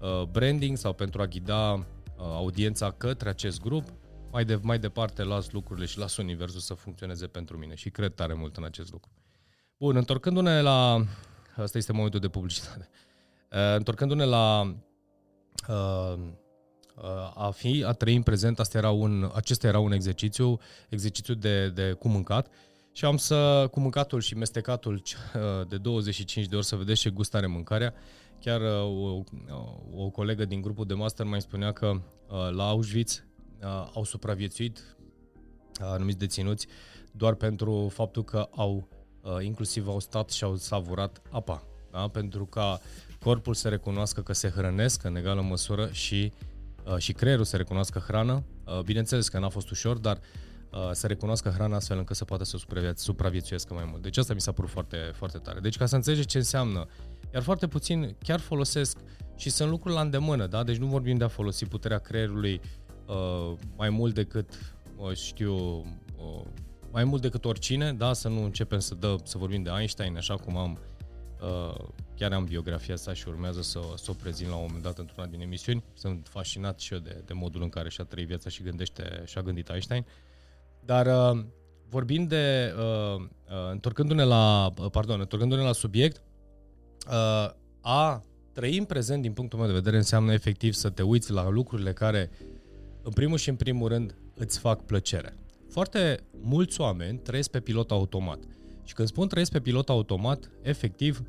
uh, 0.00 0.22
branding 0.22 0.76
sau 0.76 0.92
pentru 0.92 1.22
a 1.22 1.26
ghida 1.26 1.72
uh, 1.72 1.84
audiența 2.16 2.90
către 2.90 3.28
acest 3.28 3.60
grup. 3.60 3.84
Mai, 4.32 4.44
de, 4.44 4.58
mai 4.62 4.78
departe 4.78 5.22
las 5.22 5.50
lucrurile 5.50 5.86
și 5.86 5.98
las 5.98 6.16
universul 6.16 6.60
să 6.60 6.74
funcționeze 6.74 7.26
pentru 7.26 7.56
mine 7.56 7.74
și 7.74 7.90
cred 7.90 8.14
tare 8.14 8.34
mult 8.34 8.56
în 8.56 8.64
acest 8.64 8.92
lucru. 8.92 9.10
Bun, 9.78 9.96
întorcându-ne 9.96 10.60
la... 10.60 11.04
Asta 11.56 11.78
este 11.78 11.92
momentul 11.92 12.20
de 12.20 12.28
publicitate. 12.28 12.88
Uh, 12.92 13.09
întorcându-ne 13.76 14.24
la 14.24 14.74
uh, 15.68 16.18
uh, 16.96 17.32
a 17.34 17.50
fi, 17.50 17.84
a 17.86 17.92
trăi 17.92 18.14
în 18.14 18.22
prezent, 18.22 18.58
asta 18.58 18.78
era 18.78 18.90
un, 18.90 19.30
acesta 19.34 19.66
era 19.66 19.78
un 19.78 19.92
exercițiu, 19.92 20.58
exercițiu 20.88 21.34
de, 21.34 21.68
de 21.68 21.92
cu 21.92 22.08
mâncat 22.08 22.48
și 22.92 23.04
am 23.04 23.16
să, 23.16 23.68
cu 23.70 23.80
mâncatul 23.80 24.20
și 24.20 24.34
mestecatul 24.34 25.02
de 25.68 25.76
25 25.76 26.46
de 26.46 26.56
ori 26.56 26.64
să 26.64 26.76
vedeți 26.76 27.00
ce 27.00 27.10
gust 27.10 27.34
are 27.34 27.46
mâncarea. 27.46 27.94
Chiar 28.40 28.60
o, 28.60 29.22
o 29.94 30.08
colegă 30.10 30.44
din 30.44 30.60
grupul 30.60 30.86
de 30.86 30.94
master 30.94 31.26
mai 31.26 31.40
spunea 31.40 31.72
că 31.72 32.00
la 32.50 32.68
Auschwitz 32.68 33.24
au 33.94 34.04
supraviețuit 34.04 34.96
anumiți 35.80 36.18
deținuți 36.18 36.66
doar 37.12 37.34
pentru 37.34 37.88
faptul 37.92 38.24
că 38.24 38.48
au 38.50 38.88
inclusiv 39.40 39.88
au 39.88 40.00
stat 40.00 40.30
și 40.30 40.44
au 40.44 40.56
savurat 40.56 41.22
apa. 41.30 41.62
Da? 41.90 42.08
Pentru 42.08 42.46
ca 42.46 42.80
corpul 43.20 43.54
să 43.54 43.68
recunoască 43.68 44.20
că 44.20 44.32
se 44.32 44.48
hrănesc 44.48 45.04
în 45.04 45.16
egală 45.16 45.40
măsură 45.40 45.88
și, 45.92 46.32
uh, 46.84 46.96
și 46.96 47.12
creierul 47.12 47.44
să 47.44 47.56
recunoască 47.56 47.98
hrană. 47.98 48.44
Uh, 48.64 48.80
bineînțeles 48.80 49.28
că 49.28 49.38
n-a 49.38 49.48
fost 49.48 49.70
ușor, 49.70 49.96
dar 49.96 50.18
uh, 50.70 50.90
să 50.92 51.06
recunoască 51.06 51.48
hrana 51.48 51.76
astfel 51.76 51.98
încât 51.98 52.16
să 52.16 52.24
poată 52.24 52.44
să 52.44 52.58
supraviețuiască 52.94 53.74
mai 53.74 53.84
mult. 53.90 54.02
Deci 54.02 54.16
asta 54.16 54.34
mi 54.34 54.40
s-a 54.40 54.52
părut 54.52 54.70
foarte, 54.70 54.96
foarte 55.14 55.38
tare. 55.38 55.60
Deci 55.60 55.76
ca 55.76 55.86
să 55.86 55.94
înțelegi 55.94 56.26
ce 56.26 56.38
înseamnă, 56.38 56.86
iar 57.34 57.42
foarte 57.42 57.66
puțin 57.66 58.16
chiar 58.22 58.40
folosesc 58.40 58.98
și 59.36 59.50
sunt 59.50 59.70
lucruri 59.70 59.94
la 59.94 60.00
îndemână, 60.00 60.46
da? 60.46 60.62
Deci 60.62 60.76
nu 60.76 60.86
vorbim 60.86 61.16
de 61.16 61.24
a 61.24 61.28
folosi 61.28 61.66
puterea 61.66 61.98
creierului 61.98 62.60
uh, 63.06 63.52
mai 63.76 63.90
mult 63.90 64.14
decât, 64.14 64.74
uh, 64.96 65.12
știu, 65.14 65.54
uh, 66.16 66.44
mai 66.92 67.04
mult 67.04 67.22
decât 67.22 67.44
oricine, 67.44 67.92
da? 67.92 68.12
Să 68.12 68.28
nu 68.28 68.44
începem 68.44 68.78
să, 68.78 68.94
dă, 68.94 69.16
să 69.22 69.38
vorbim 69.38 69.62
de 69.62 69.70
Einstein, 69.78 70.16
așa 70.16 70.34
cum 70.34 70.56
am 70.56 70.72
uh, 70.72 70.99
chiar 72.16 72.32
am 72.32 72.44
biografia 72.44 72.96
sa 72.96 73.12
și 73.12 73.28
urmează 73.28 73.62
să, 73.62 73.80
să 73.96 74.10
o 74.10 74.14
prezint 74.14 74.48
la 74.48 74.56
un 74.56 74.64
moment 74.66 74.82
dat 74.82 74.98
într-una 74.98 75.26
din 75.26 75.40
emisiuni. 75.40 75.84
Sunt 75.94 76.26
fascinat 76.30 76.80
și 76.80 76.92
eu 76.92 76.98
de, 76.98 77.22
de 77.26 77.32
modul 77.32 77.62
în 77.62 77.68
care 77.68 77.88
și-a 77.88 78.04
trăit 78.04 78.26
viața 78.26 78.50
și 78.50 78.62
gândește 78.62 79.22
și-a 79.26 79.42
gândit 79.42 79.68
Einstein. 79.68 80.06
Dar 80.84 81.06
uh, 81.06 81.44
vorbind 81.88 82.28
de, 82.28 82.74
uh, 82.76 83.20
uh, 83.20 83.70
întorcându-ne 83.70 84.24
la, 84.24 84.70
uh, 84.78 84.90
pardon, 84.90 85.20
întorcându-ne 85.20 85.62
la 85.62 85.72
subiect, 85.72 86.22
uh, 87.06 87.50
a 87.80 88.22
trăi 88.52 88.78
în 88.78 88.84
prezent, 88.84 89.22
din 89.22 89.32
punctul 89.32 89.58
meu 89.58 89.68
de 89.68 89.74
vedere, 89.74 89.96
înseamnă 89.96 90.32
efectiv 90.32 90.72
să 90.72 90.90
te 90.90 91.02
uiți 91.02 91.32
la 91.32 91.48
lucrurile 91.48 91.92
care, 91.92 92.30
în 93.02 93.12
primul 93.12 93.38
și 93.38 93.48
în 93.48 93.56
primul 93.56 93.88
rând, 93.88 94.14
îți 94.34 94.58
fac 94.58 94.84
plăcere. 94.84 95.34
Foarte 95.68 96.20
mulți 96.40 96.80
oameni 96.80 97.18
trăiesc 97.18 97.50
pe 97.50 97.60
pilot 97.60 97.90
automat. 97.90 98.38
Și 98.90 98.96
când 98.96 99.08
spun 99.08 99.28
trăiesc 99.28 99.52
pe 99.52 99.60
pilot 99.60 99.88
automat, 99.88 100.50
efectiv, 100.62 101.22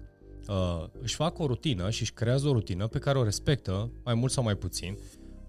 uh, 0.48 0.86
își 1.01 1.15
fac 1.15 1.39
o 1.39 1.46
rutină 1.46 1.89
și 1.89 2.01
își 2.01 2.13
creează 2.13 2.48
o 2.48 2.51
rutină 2.51 2.88
pe 2.88 3.00
care 3.00 3.18
o 3.18 3.24
respectă, 3.24 3.91
mai 4.03 4.13
mult 4.13 4.32
sau 4.32 4.44
mai 4.44 4.56
puțin, 4.56 4.98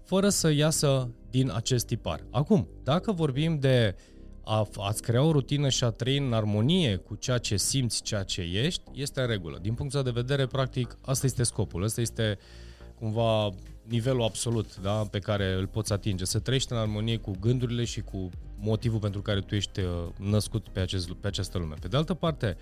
fără 0.03 0.29
să 0.29 0.51
iasă 0.51 1.09
din 1.29 1.51
acest 1.53 1.85
tipar. 1.85 2.25
Acum, 2.31 2.67
dacă 2.83 3.11
vorbim 3.11 3.59
de 3.59 3.95
a, 4.43 4.69
a-ți 4.77 5.01
crea 5.01 5.23
o 5.23 5.31
rutină 5.31 5.69
și 5.69 5.83
a 5.83 5.89
trăi 5.89 6.17
în 6.17 6.33
armonie 6.33 6.95
cu 6.95 7.15
ceea 7.15 7.37
ce 7.37 7.57
simți, 7.57 8.01
ceea 8.01 8.23
ce 8.23 8.41
ești, 8.41 8.83
este 8.93 9.21
în 9.21 9.27
regulă. 9.27 9.57
Din 9.61 9.73
punctul 9.73 10.03
de 10.03 10.11
vedere, 10.11 10.45
practic, 10.45 10.97
asta 11.01 11.25
este 11.25 11.43
scopul. 11.43 11.83
Asta 11.83 12.01
este 12.01 12.37
cumva 12.99 13.49
nivelul 13.87 14.23
absolut 14.23 14.77
da, 14.81 14.91
pe 14.91 15.19
care 15.19 15.53
îl 15.53 15.67
poți 15.67 15.93
atinge. 15.93 16.25
Să 16.25 16.39
trăiești 16.39 16.71
în 16.71 16.77
armonie 16.77 17.17
cu 17.17 17.31
gândurile 17.39 17.83
și 17.83 18.01
cu 18.01 18.29
motivul 18.59 18.99
pentru 18.99 19.21
care 19.21 19.41
tu 19.41 19.55
ești 19.55 19.79
uh, 19.79 19.87
născut 20.17 20.67
pe, 20.67 20.79
acest, 20.79 21.11
pe 21.11 21.27
această 21.27 21.57
lume. 21.57 21.75
Pe 21.81 21.87
de 21.87 21.97
altă 21.97 22.13
parte, 22.13 22.57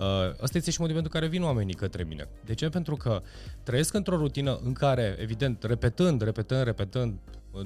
Uh, 0.00 0.30
ăsta 0.42 0.58
este 0.58 0.70
și 0.70 0.80
motivul 0.80 1.00
pentru 1.02 1.18
care 1.18 1.30
vin 1.30 1.42
oamenii 1.42 1.74
către 1.74 2.04
mine. 2.08 2.28
De 2.44 2.54
ce? 2.54 2.68
Pentru 2.68 2.96
că 2.96 3.22
trăiesc 3.62 3.94
într-o 3.94 4.16
rutină 4.16 4.60
în 4.64 4.72
care, 4.72 5.16
evident, 5.20 5.62
repetând, 5.62 6.22
repetând, 6.22 6.64
repetând 6.64 7.18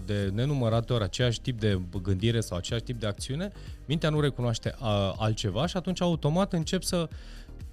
de 0.04 0.30
nenumărate 0.32 0.92
ori 0.92 1.04
aceeași 1.04 1.40
tip 1.40 1.60
de 1.60 1.80
gândire 2.02 2.40
sau 2.40 2.56
același 2.56 2.84
tip 2.84 3.00
de 3.00 3.06
acțiune, 3.06 3.52
mintea 3.86 4.10
nu 4.10 4.20
recunoaște 4.20 4.74
altceva 5.16 5.66
și 5.66 5.76
atunci 5.76 6.00
automat 6.00 6.52
încep 6.52 6.82
să 6.82 7.08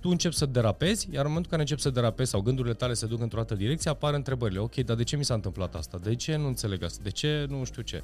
tu 0.02 0.10
începi 0.10 0.36
să 0.36 0.46
derapezi, 0.46 1.08
iar 1.12 1.26
în 1.26 1.32
momentul 1.32 1.44
în 1.44 1.50
care 1.50 1.62
începi 1.62 1.82
să 1.82 1.90
derapezi 1.90 2.30
sau 2.30 2.42
gândurile 2.42 2.74
tale 2.74 2.94
se 2.94 3.06
duc 3.06 3.22
într-o 3.22 3.40
altă 3.40 3.56
direcție, 3.56 3.90
apar 3.90 4.14
întrebările. 4.14 4.60
Ok, 4.60 4.76
dar 4.76 4.96
de 4.96 5.04
ce 5.04 5.16
mi 5.16 5.26
s-a 5.26 5.34
întâmplat 5.34 5.76
asta? 5.76 5.98
De 5.98 6.16
ce 6.16 6.36
nu 6.36 6.48
înțeleg 6.48 6.84
asta? 6.84 7.04
De 7.04 7.10
ce 7.10 7.46
nu 7.50 7.64
știu 7.64 7.82
ce? 7.82 8.04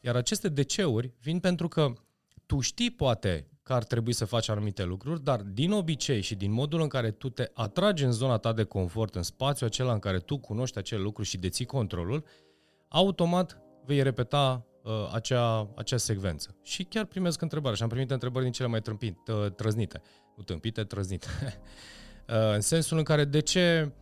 Iar 0.00 0.16
aceste 0.16 0.48
deceuri 0.48 1.12
vin 1.20 1.38
pentru 1.38 1.68
că 1.68 1.92
tu 2.46 2.60
știi 2.60 2.90
poate 2.90 3.46
că 3.62 3.72
ar 3.72 3.84
trebui 3.84 4.12
să 4.12 4.24
faci 4.24 4.48
anumite 4.48 4.84
lucruri, 4.84 5.22
dar 5.22 5.40
din 5.40 5.72
obicei 5.72 6.20
și 6.20 6.34
din 6.34 6.52
modul 6.52 6.80
în 6.80 6.88
care 6.88 7.10
tu 7.10 7.28
te 7.28 7.50
atragi 7.52 8.04
în 8.04 8.12
zona 8.12 8.38
ta 8.38 8.52
de 8.52 8.64
confort, 8.64 9.14
în 9.14 9.22
spațiul 9.22 9.68
acela 9.68 9.92
în 9.92 9.98
care 9.98 10.18
tu 10.18 10.38
cunoști 10.38 10.78
acel 10.78 11.02
lucru 11.02 11.22
și 11.22 11.38
deții 11.38 11.64
controlul, 11.64 12.24
automat 12.88 13.60
vei 13.84 14.02
repeta 14.02 14.66
uh, 14.82 15.10
acea, 15.12 15.68
acea 15.74 15.96
secvență. 15.96 16.56
Și 16.62 16.84
chiar 16.84 17.04
primesc 17.04 17.40
întrebări 17.40 17.76
și 17.76 17.82
am 17.82 17.88
primit 17.88 18.10
întrebări 18.10 18.44
din 18.44 18.52
cele 18.52 18.68
mai 18.68 18.80
trâmpit, 18.80 19.18
uh, 19.28 19.52
trăznite. 19.56 20.02
Nu 20.36 20.42
tâmpite, 20.42 20.84
trăznite. 20.84 21.26
uh, 22.28 22.54
în 22.54 22.60
sensul 22.60 22.98
în 22.98 23.04
care 23.04 23.24
de 23.24 23.40
ce 23.40 23.92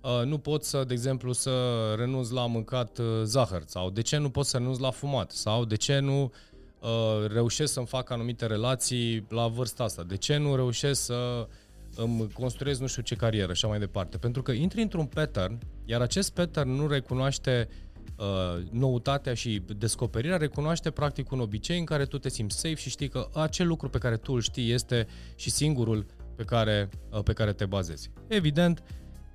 uh, 0.00 0.22
nu 0.24 0.38
pot 0.38 0.64
să, 0.64 0.84
de 0.84 0.92
exemplu, 0.92 1.32
să 1.32 1.50
renunț 1.96 2.30
la 2.30 2.46
mâncat 2.46 2.98
uh, 2.98 3.06
zahăr 3.22 3.62
sau 3.66 3.90
de 3.90 4.02
ce 4.02 4.16
nu 4.16 4.30
pot 4.30 4.46
să 4.46 4.56
renunț 4.56 4.78
la 4.78 4.90
fumat 4.90 5.30
sau 5.30 5.64
de 5.64 5.76
ce 5.76 5.98
nu 5.98 6.32
uh, 6.80 7.26
reușesc 7.26 7.72
să-mi 7.72 7.86
fac 7.86 8.10
anumite 8.10 8.46
relații 8.46 9.26
la 9.28 9.46
vârsta 9.46 9.84
asta, 9.84 10.02
de 10.02 10.16
ce 10.16 10.36
nu 10.36 10.56
reușesc 10.56 11.04
să 11.04 11.48
îmi 11.96 12.28
construiesc 12.32 12.80
nu 12.80 12.86
știu 12.86 13.02
ce 13.02 13.14
carieră 13.14 13.46
și 13.46 13.64
așa 13.64 13.66
mai 13.68 13.78
departe. 13.78 14.18
Pentru 14.18 14.42
că 14.42 14.52
intri 14.52 14.82
într-un 14.82 15.06
pattern, 15.06 15.58
iar 15.84 16.00
acest 16.00 16.30
pattern 16.34 16.70
nu 16.70 16.86
recunoaște 16.86 17.68
uh, 17.68 17.87
uh, 18.16 18.62
noutatea 18.70 19.34
și 19.34 19.62
descoperirea 19.76 20.36
recunoaște 20.36 20.90
practic 20.90 21.30
un 21.30 21.40
obicei 21.40 21.78
în 21.78 21.84
care 21.84 22.04
tu 22.04 22.18
te 22.18 22.28
simți 22.28 22.58
safe 22.58 22.74
și 22.74 22.90
știi 22.90 23.08
că 23.08 23.28
acel 23.34 23.66
lucru 23.66 23.88
pe 23.88 23.98
care 23.98 24.16
tu 24.16 24.32
îl 24.32 24.40
știi 24.40 24.70
este 24.70 25.06
și 25.34 25.50
singurul 25.50 26.06
pe 26.36 26.44
care, 26.44 26.88
uh, 27.10 27.22
pe 27.22 27.32
care 27.32 27.52
te 27.52 27.66
bazezi. 27.66 28.10
Evident, 28.26 28.82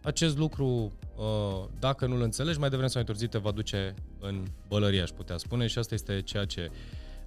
acest 0.03 0.37
lucru, 0.37 0.91
uh, 1.15 1.65
dacă 1.79 2.05
nu-l 2.05 2.21
înțelegi, 2.21 2.59
mai 2.59 2.69
devreme 2.69 2.91
sau 2.91 3.01
mai 3.01 3.11
târziu 3.11 3.27
te 3.27 3.37
va 3.37 3.51
duce 3.51 3.93
în 4.19 4.45
bălărie, 4.67 5.01
aș 5.01 5.09
putea 5.09 5.37
spune, 5.37 5.67
și 5.67 5.77
asta 5.77 5.93
este 5.93 6.21
ceea 6.21 6.45
ce 6.45 6.71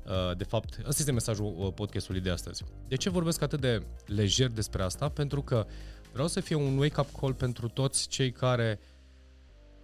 uh, 0.07 0.37
de 0.37 0.45
fapt, 0.45 0.75
asta 0.79 0.97
este 0.99 1.13
mesajul 1.13 1.55
uh, 1.57 1.73
podcastului 1.75 2.21
de 2.21 2.31
astăzi. 2.31 2.65
De 2.89 2.97
ce 2.97 3.11
vorbesc 3.11 3.43
atât 3.43 3.61
de 3.61 3.83
lejer 4.07 4.49
despre 4.49 4.83
asta? 4.83 5.09
Pentru 5.09 5.43
că 5.43 5.67
vreau 6.13 6.29
să 6.29 6.41
fie 6.41 6.57
un 6.57 6.79
wake-up 6.79 7.09
call 7.21 7.35
pentru 7.35 7.69
toți 7.69 8.09
cei 8.09 8.33
care 8.33 8.79
uh, 8.81 8.96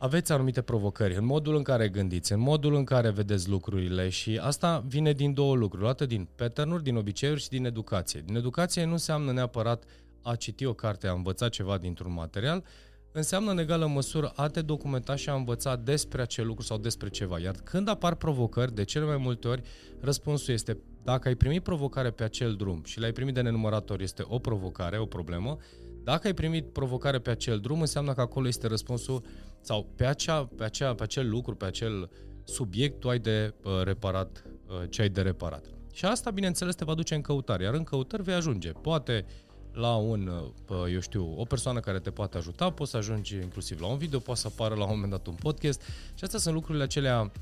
aveți 0.03 0.33
anumite 0.33 0.63
provocări 0.63 1.15
în 1.15 1.25
modul 1.25 1.57
în 1.57 1.63
care 1.63 1.89
gândiți, 1.89 2.33
în 2.33 2.41
modul 2.41 2.75
în 2.75 2.85
care 2.85 3.11
vedeți 3.11 3.49
lucrurile 3.49 4.09
și 4.09 4.39
asta 4.43 4.85
vine 4.87 5.13
din 5.13 5.35
două 5.35 5.55
lucruri, 5.55 5.83
luată 5.83 6.07
din 6.07 6.29
pattern 6.37 6.83
din 6.83 6.97
obiceiuri 6.97 7.41
și 7.41 7.49
din 7.49 7.65
educație. 7.65 8.23
Din 8.27 8.37
educație 8.37 8.85
nu 8.85 8.93
înseamnă 8.93 9.33
neapărat 9.33 9.85
a 10.23 10.35
citi 10.35 10.65
o 10.65 10.75
carte, 10.75 11.07
a 11.07 11.13
învăța 11.13 11.49
ceva 11.49 11.79
dintr-un 11.79 12.13
material, 12.13 12.65
înseamnă 13.13 13.51
în 13.51 13.59
egală 13.59 13.87
măsură 13.87 14.33
a 14.37 14.49
te 14.49 14.61
documenta 14.61 15.17
și 15.17 15.29
a 15.29 15.35
învăța 15.35 15.77
despre 15.77 16.23
acel 16.23 16.47
lucru 16.47 16.63
sau 16.63 16.79
despre 16.79 17.09
ceva. 17.09 17.39
Iar 17.39 17.55
când 17.65 17.89
apar 17.89 18.15
provocări, 18.15 18.75
de 18.75 18.85
cele 18.85 19.05
mai 19.05 19.17
multe 19.17 19.49
ori, 19.49 19.63
răspunsul 20.01 20.55
este 20.55 20.79
dacă 21.05 21.29
ai 21.29 21.35
primit 21.35 21.63
provocare 21.63 22.11
pe 22.11 22.25
acel 22.25 22.55
drum 22.55 22.83
și 22.85 23.01
l-ai 23.01 23.13
primit 23.13 23.35
de 23.35 23.41
nenumărat 23.41 23.91
ori, 23.91 24.03
este 24.03 24.25
o 24.29 24.39
provocare, 24.39 24.99
o 24.99 25.07
problemă. 25.07 25.59
Dacă 26.05 26.27
ai 26.27 26.35
primit 26.35 26.73
provocare 26.73 27.19
pe 27.19 27.31
acel 27.31 27.59
drum, 27.59 27.81
înseamnă 27.81 28.13
că 28.13 28.21
acolo 28.21 28.49
este 28.49 28.67
răspunsul 28.67 29.25
sau 29.61 29.87
pe, 29.97 30.05
acea, 30.05 30.49
pe, 30.57 30.65
acea, 30.65 30.95
pe 30.95 31.03
acel 31.03 31.29
lucru, 31.29 31.55
pe 31.55 31.65
acel 31.65 32.11
subiect, 32.45 33.01
tu 33.01 33.09
ai 33.09 33.19
de 33.19 33.55
uh, 33.65 33.83
reparat 33.85 34.45
uh, 34.67 34.83
ce 34.89 35.03
ai 35.03 35.09
de 35.09 35.23
reparat. 35.23 35.65
Și 35.93 36.05
asta, 36.05 36.31
bineînțeles, 36.31 36.75
te 36.75 36.85
va 36.85 36.95
duce 36.95 37.15
în 37.15 37.21
căutare, 37.21 37.65
iar 37.65 37.75
în 37.75 37.85
căutări 37.85 38.23
vei 38.23 38.35
ajunge. 38.35 38.71
Poate 38.71 39.25
la 39.73 39.97
un, 39.97 40.31
uh, 40.69 40.93
eu 40.93 41.01
știu, 41.01 41.35
o 41.37 41.45
persoană 41.45 41.81
care 41.81 41.99
te 41.99 42.11
poate 42.11 42.37
ajuta, 42.37 42.71
poți 42.71 42.91
să 42.91 42.97
ajungi 42.97 43.35
inclusiv 43.35 43.81
la 43.81 43.87
un 43.87 43.99
video, 43.99 44.19
poate 44.19 44.41
să 44.41 44.47
apară 44.47 44.75
la 44.75 44.85
un 44.85 44.91
moment 44.91 45.11
dat 45.11 45.27
un 45.27 45.35
podcast 45.35 45.83
și 46.15 46.25
astea 46.25 46.39
sunt 46.39 46.55
lucrurile 46.55 46.85
acelea 46.85 47.33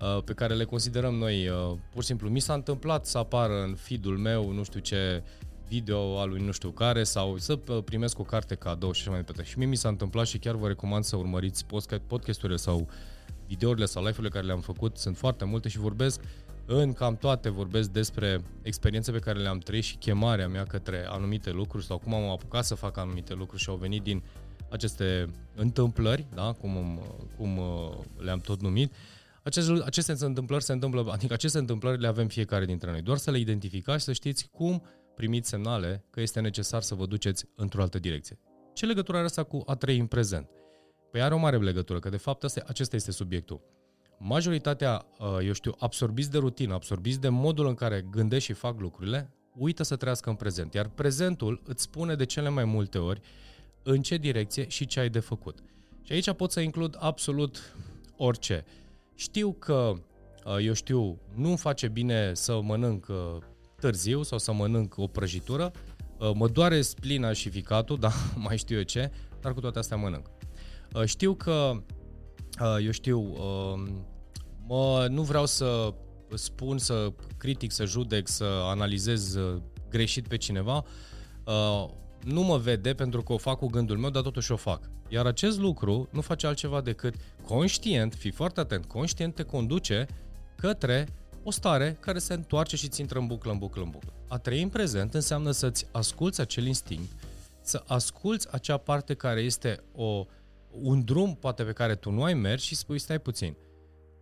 uh, 0.00 0.22
pe 0.24 0.32
care 0.32 0.54
le 0.54 0.64
considerăm 0.64 1.14
noi, 1.14 1.48
uh, 1.48 1.72
pur 1.92 2.00
și 2.00 2.06
simplu, 2.06 2.28
mi 2.28 2.40
s-a 2.40 2.54
întâmplat 2.54 3.06
să 3.06 3.18
apară 3.18 3.62
în 3.62 3.74
feed-ul 3.74 4.18
meu, 4.18 4.52
nu 4.52 4.62
știu 4.62 4.80
ce, 4.80 5.22
video 5.68 6.18
al 6.18 6.28
lui 6.28 6.44
nu 6.44 6.52
știu 6.52 6.70
care 6.70 7.04
sau 7.04 7.36
să 7.36 7.56
primesc 7.56 8.18
o 8.18 8.22
carte 8.22 8.54
cadou 8.54 8.92
și 8.92 9.00
așa 9.00 9.10
mai 9.10 9.18
departe. 9.18 9.42
Și 9.42 9.58
mie 9.58 9.66
mi 9.66 9.76
s-a 9.76 9.88
întâmplat 9.88 10.26
și 10.26 10.38
chiar 10.38 10.54
vă 10.54 10.66
recomand 10.66 11.04
să 11.04 11.16
urmăriți 11.16 11.66
podcasturile 12.06 12.56
sau 12.56 12.88
videourile 13.46 13.86
sau 13.86 14.02
live-urile 14.02 14.28
care 14.28 14.46
le-am 14.46 14.60
făcut. 14.60 14.96
Sunt 14.96 15.16
foarte 15.16 15.44
multe 15.44 15.68
și 15.68 15.78
vorbesc 15.78 16.20
în 16.66 16.92
cam 16.92 17.16
toate 17.16 17.48
vorbesc 17.48 17.90
despre 17.90 18.40
experiențe 18.62 19.12
pe 19.12 19.18
care 19.18 19.38
le-am 19.38 19.58
trăit 19.58 19.84
și 19.84 19.96
chemarea 19.96 20.48
mea 20.48 20.64
către 20.64 21.06
anumite 21.08 21.50
lucruri 21.50 21.84
sau 21.84 21.98
cum 21.98 22.14
am 22.14 22.30
apucat 22.30 22.64
să 22.64 22.74
fac 22.74 22.96
anumite 22.96 23.34
lucruri 23.34 23.62
și 23.62 23.68
au 23.68 23.76
venit 23.76 24.02
din 24.02 24.22
aceste 24.70 25.26
întâmplări, 25.54 26.26
da? 26.34 26.52
cum, 26.52 27.00
cum 27.36 27.58
uh, 27.58 27.90
le-am 28.16 28.38
tot 28.38 28.60
numit. 28.60 28.92
Aceste, 29.42 29.72
aceste 29.84 30.16
întâmplări 30.20 30.64
se 30.64 30.72
întâmplă, 30.72 31.06
adică 31.10 31.32
aceste 31.32 31.58
întâmplări 31.58 32.00
le 32.00 32.06
avem 32.06 32.26
fiecare 32.26 32.64
dintre 32.64 32.90
noi. 32.90 33.02
Doar 33.02 33.16
să 33.16 33.30
le 33.30 33.38
identificați 33.38 33.98
și 33.98 34.04
să 34.04 34.12
știți 34.12 34.48
cum 34.52 34.82
primiți 35.18 35.48
semnale 35.48 36.04
că 36.10 36.20
este 36.20 36.40
necesar 36.40 36.82
să 36.82 36.94
vă 36.94 37.06
duceți 37.06 37.44
într-o 37.54 37.82
altă 37.82 37.98
direcție. 37.98 38.38
Ce 38.72 38.86
legătură 38.86 39.16
are 39.16 39.26
asta 39.26 39.42
cu 39.42 39.62
a 39.66 39.74
trăi 39.74 39.98
în 39.98 40.06
prezent? 40.06 40.48
Păi 41.10 41.22
are 41.22 41.34
o 41.34 41.38
mare 41.38 41.56
legătură, 41.56 41.98
că 41.98 42.08
de 42.08 42.16
fapt 42.16 42.44
asta, 42.44 42.62
acesta 42.66 42.96
este 42.96 43.10
subiectul. 43.10 43.60
Majoritatea, 44.18 45.06
uh, 45.18 45.46
eu 45.46 45.52
știu, 45.52 45.74
absorbiți 45.78 46.30
de 46.30 46.38
rutină, 46.38 46.74
absorbiți 46.74 47.20
de 47.20 47.28
modul 47.28 47.66
în 47.66 47.74
care 47.74 48.06
gândesc 48.10 48.44
și 48.44 48.52
fac 48.52 48.80
lucrurile, 48.80 49.30
uită 49.54 49.82
să 49.82 49.96
trăiască 49.96 50.30
în 50.30 50.36
prezent. 50.36 50.74
Iar 50.74 50.88
prezentul 50.88 51.62
îți 51.64 51.82
spune 51.82 52.14
de 52.14 52.24
cele 52.24 52.48
mai 52.48 52.64
multe 52.64 52.98
ori 52.98 53.20
în 53.82 54.02
ce 54.02 54.16
direcție 54.16 54.68
și 54.68 54.86
ce 54.86 55.00
ai 55.00 55.08
de 55.08 55.20
făcut. 55.20 55.58
Și 56.02 56.12
aici 56.12 56.32
pot 56.32 56.50
să 56.50 56.60
includ 56.60 56.96
absolut 56.98 57.76
orice. 58.16 58.64
Știu 59.14 59.52
că, 59.52 59.92
uh, 60.44 60.56
eu 60.64 60.72
știu, 60.72 61.18
nu-mi 61.34 61.56
face 61.56 61.88
bine 61.88 62.34
să 62.34 62.60
mănânc 62.60 63.06
uh, 63.08 63.16
târziu 63.80 64.22
sau 64.22 64.38
să 64.38 64.52
mănânc 64.52 64.94
o 64.96 65.06
prăjitură, 65.06 65.72
uh, 66.18 66.30
mă 66.34 66.48
doare 66.48 66.80
splina 66.80 67.32
și 67.32 67.48
ficatul, 67.48 67.98
da, 68.06 68.12
mai 68.34 68.58
știu 68.58 68.76
eu 68.76 68.82
ce, 68.82 69.10
dar 69.40 69.54
cu 69.54 69.60
toate 69.60 69.78
astea 69.78 69.96
mănânc. 69.96 70.30
Uh, 70.94 71.04
știu 71.04 71.34
că, 71.34 71.72
uh, 72.60 72.84
eu 72.84 72.90
știu, 72.90 73.18
um, 73.18 74.06
mă, 74.66 75.06
nu 75.10 75.22
vreau 75.22 75.46
să 75.46 75.94
spun, 76.34 76.78
să 76.78 77.12
critic, 77.36 77.72
să 77.72 77.84
judec, 77.84 78.28
să 78.28 78.44
analizez 78.44 79.38
greșit 79.90 80.28
pe 80.28 80.36
cineva, 80.36 80.84
nu 82.24 82.42
mă 82.42 82.56
vede 82.56 82.94
pentru 82.94 83.22
că 83.22 83.32
o 83.32 83.36
fac 83.36 83.58
cu 83.58 83.66
gândul 83.66 83.98
meu, 83.98 84.10
dar 84.10 84.22
totuși 84.22 84.52
o 84.52 84.56
fac. 84.56 84.90
Iar 85.08 85.26
acest 85.26 85.58
lucru 85.58 86.08
nu 86.12 86.20
face 86.20 86.46
altceva 86.46 86.80
decât 86.80 87.14
conștient, 87.44 88.14
fii 88.14 88.30
foarte 88.30 88.60
atent, 88.60 88.84
conștient 88.84 89.34
te 89.34 89.42
conduce 89.42 90.06
către 90.56 91.08
o 91.42 91.50
stare 91.50 91.96
care 92.00 92.18
se 92.18 92.34
întoarce 92.34 92.76
și 92.76 92.88
ți 92.88 93.00
intră 93.00 93.18
în 93.18 93.26
buclă, 93.26 93.52
în 93.52 93.58
buclă, 93.58 93.82
în 93.82 93.90
buclă. 93.90 94.12
A 94.28 94.38
trăi 94.38 94.62
în 94.62 94.68
prezent 94.68 95.14
înseamnă 95.14 95.50
să-ți 95.50 95.86
asculți 95.92 96.40
acel 96.40 96.66
instinct, 96.66 97.10
să 97.60 97.82
asculți 97.86 98.52
acea 98.52 98.76
parte 98.76 99.14
care 99.14 99.40
este 99.40 99.82
o, 99.94 100.26
un 100.70 101.04
drum 101.04 101.34
poate 101.34 101.62
pe 101.62 101.72
care 101.72 101.94
tu 101.94 102.10
nu 102.10 102.22
ai 102.22 102.34
mers 102.34 102.62
și 102.62 102.76
spui 102.76 102.98
stai 102.98 103.18
puțin. 103.18 103.56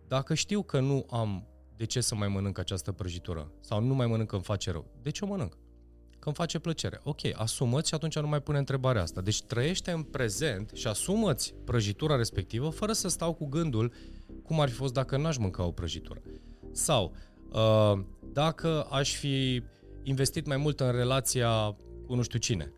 Dacă 0.07 0.33
știu 0.33 0.61
că 0.61 0.79
nu 0.79 1.05
am 1.09 1.47
de 1.75 1.85
ce 1.85 2.01
să 2.01 2.15
mai 2.15 2.27
mănânc 2.27 2.57
această 2.57 2.91
prăjitură 2.91 3.51
sau 3.59 3.81
nu 3.81 3.93
mai 3.93 4.07
mănânc 4.07 4.29
că 4.29 4.35
îmi 4.35 4.43
face 4.43 4.71
rău, 4.71 4.85
de 5.01 5.09
ce 5.09 5.25
o 5.25 5.27
mănânc? 5.27 5.57
Că 6.19 6.27
îmi 6.27 6.35
face 6.35 6.59
plăcere. 6.59 6.99
Ok, 7.03 7.19
asumă-ți 7.33 7.87
și 7.87 7.93
atunci 7.93 8.19
nu 8.19 8.27
mai 8.27 8.41
pune 8.41 8.57
întrebarea 8.57 9.01
asta. 9.01 9.21
Deci 9.21 9.41
trăiește 9.41 9.91
în 9.91 10.03
prezent 10.03 10.71
și 10.73 10.87
asumă-ți 10.87 11.53
prăjitura 11.65 12.15
respectivă 12.15 12.69
fără 12.69 12.93
să 12.93 13.07
stau 13.07 13.33
cu 13.33 13.45
gândul 13.45 13.93
cum 14.43 14.59
ar 14.59 14.69
fi 14.69 14.75
fost 14.75 14.93
dacă 14.93 15.17
n-aș 15.17 15.37
mânca 15.37 15.63
o 15.63 15.71
prăjitură. 15.71 16.21
Sau 16.77 17.13
uh, 17.51 17.99
dacă 18.33 18.87
aș 18.91 19.15
fi 19.15 19.63
investit 20.03 20.45
mai 20.45 20.57
mult 20.57 20.79
în 20.79 20.91
relația 20.91 21.75
cu 22.05 22.15
nu 22.15 22.21
știu 22.21 22.39
cine 22.39 22.73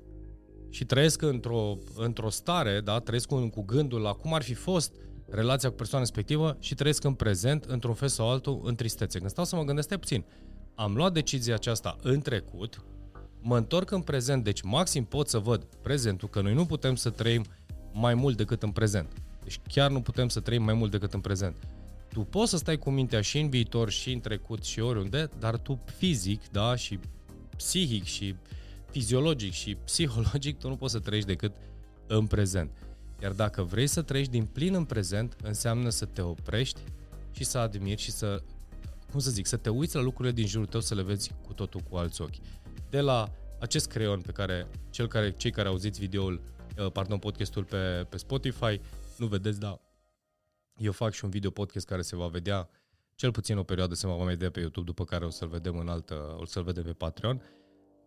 și 0.69 0.85
trăiesc 0.85 1.21
într-o, 1.21 1.77
într-o 1.95 2.29
stare, 2.29 2.81
da, 2.83 2.99
trăiesc 2.99 3.27
cu, 3.27 3.47
cu 3.47 3.61
gândul 3.61 4.01
la 4.01 4.11
cum 4.11 4.33
ar 4.33 4.41
fi 4.41 4.53
fost 4.53 4.93
relația 5.29 5.69
cu 5.69 5.75
persoana 5.75 6.03
respectivă 6.03 6.57
și 6.59 6.75
trăiesc 6.75 7.03
în 7.03 7.13
prezent, 7.13 7.63
într-un 7.63 7.93
fel 7.93 8.07
sau 8.07 8.29
altul, 8.29 8.61
în 8.63 8.75
tristețe. 8.75 9.17
Când 9.17 9.29
stau 9.29 9.45
să 9.45 9.55
mă 9.55 9.63
gândesc, 9.63 9.95
puțin, 9.95 10.25
am 10.75 10.95
luat 10.95 11.13
decizia 11.13 11.53
aceasta 11.53 11.95
în 12.01 12.19
trecut, 12.19 12.83
mă 13.41 13.57
întorc 13.57 13.91
în 13.91 14.01
prezent, 14.01 14.43
deci 14.43 14.61
maxim 14.61 15.03
pot 15.03 15.27
să 15.27 15.39
văd 15.39 15.63
prezentul, 15.63 16.29
că 16.29 16.41
noi 16.41 16.53
nu 16.53 16.65
putem 16.65 16.95
să 16.95 17.09
trăim 17.09 17.45
mai 17.93 18.13
mult 18.13 18.37
decât 18.37 18.63
în 18.63 18.71
prezent. 18.71 19.13
Deci 19.43 19.59
chiar 19.67 19.91
nu 19.91 20.01
putem 20.01 20.29
să 20.29 20.39
trăim 20.39 20.63
mai 20.63 20.73
mult 20.73 20.91
decât 20.91 21.13
în 21.13 21.19
prezent. 21.19 21.55
Tu 22.09 22.23
poți 22.23 22.49
să 22.49 22.57
stai 22.57 22.77
cu 22.77 22.89
mintea 22.89 23.21
și 23.21 23.39
în 23.39 23.49
viitor, 23.49 23.89
și 23.89 24.11
în 24.11 24.19
trecut, 24.19 24.63
și 24.63 24.79
oriunde, 24.79 25.29
dar 25.39 25.57
tu 25.57 25.83
fizic, 25.97 26.49
da, 26.51 26.75
și 26.75 26.99
psihic, 27.55 28.03
și 28.03 28.35
fiziologic, 28.91 29.51
și 29.51 29.75
psihologic, 29.75 30.57
tu 30.57 30.67
nu 30.67 30.75
poți 30.75 30.91
să 30.91 30.99
trăiești 30.99 31.29
decât 31.29 31.51
în 32.07 32.27
prezent. 32.27 32.71
Iar 33.21 33.31
dacă 33.31 33.63
vrei 33.63 33.87
să 33.87 34.01
trăiești 34.01 34.31
din 34.31 34.45
plin 34.45 34.73
în 34.73 34.85
prezent, 34.85 35.35
înseamnă 35.43 35.89
să 35.89 36.05
te 36.05 36.21
oprești 36.21 36.79
și 37.31 37.43
să 37.43 37.57
admiri 37.57 38.01
și 38.01 38.11
să, 38.11 38.41
cum 39.11 39.19
să 39.19 39.29
zic, 39.29 39.45
să 39.45 39.57
te 39.57 39.69
uiți 39.69 39.95
la 39.95 40.01
lucrurile 40.01 40.33
din 40.33 40.47
jurul 40.47 40.67
tău 40.67 40.81
să 40.81 40.95
le 40.95 41.01
vezi 41.01 41.31
cu 41.45 41.53
totul 41.53 41.81
cu 41.89 41.95
alți 41.95 42.21
ochi. 42.21 42.35
De 42.89 42.99
la 42.99 43.31
acest 43.59 43.87
creion 43.87 44.21
pe 44.21 44.31
care, 44.31 44.67
cel 44.89 45.07
care 45.07 45.31
cei 45.31 45.51
care 45.51 45.67
auziți 45.67 45.99
videoul, 45.99 46.41
uh, 46.77 46.91
pardon, 46.91 47.17
podcastul 47.17 47.63
pe, 47.63 48.05
pe 48.09 48.17
Spotify, 48.17 48.81
nu 49.17 49.25
vedeți, 49.25 49.59
dar 49.59 49.79
eu 50.79 50.91
fac 50.91 51.13
și 51.13 51.23
un 51.23 51.29
video 51.29 51.49
podcast 51.49 51.87
care 51.87 52.01
se 52.01 52.15
va 52.15 52.27
vedea 52.27 52.69
cel 53.15 53.31
puțin 53.31 53.57
o 53.57 53.63
perioadă 53.63 53.93
se 53.93 54.07
va 54.07 54.23
vedea 54.23 54.51
pe 54.51 54.59
YouTube, 54.59 54.85
după 54.85 55.03
care 55.03 55.25
o 55.25 55.29
să-l 55.29 55.47
vedem 55.47 55.77
în 55.77 55.87
altă, 55.87 56.35
o 56.39 56.45
să-l 56.45 56.63
vedem 56.63 56.83
pe 56.83 56.91
Patreon. 56.91 57.41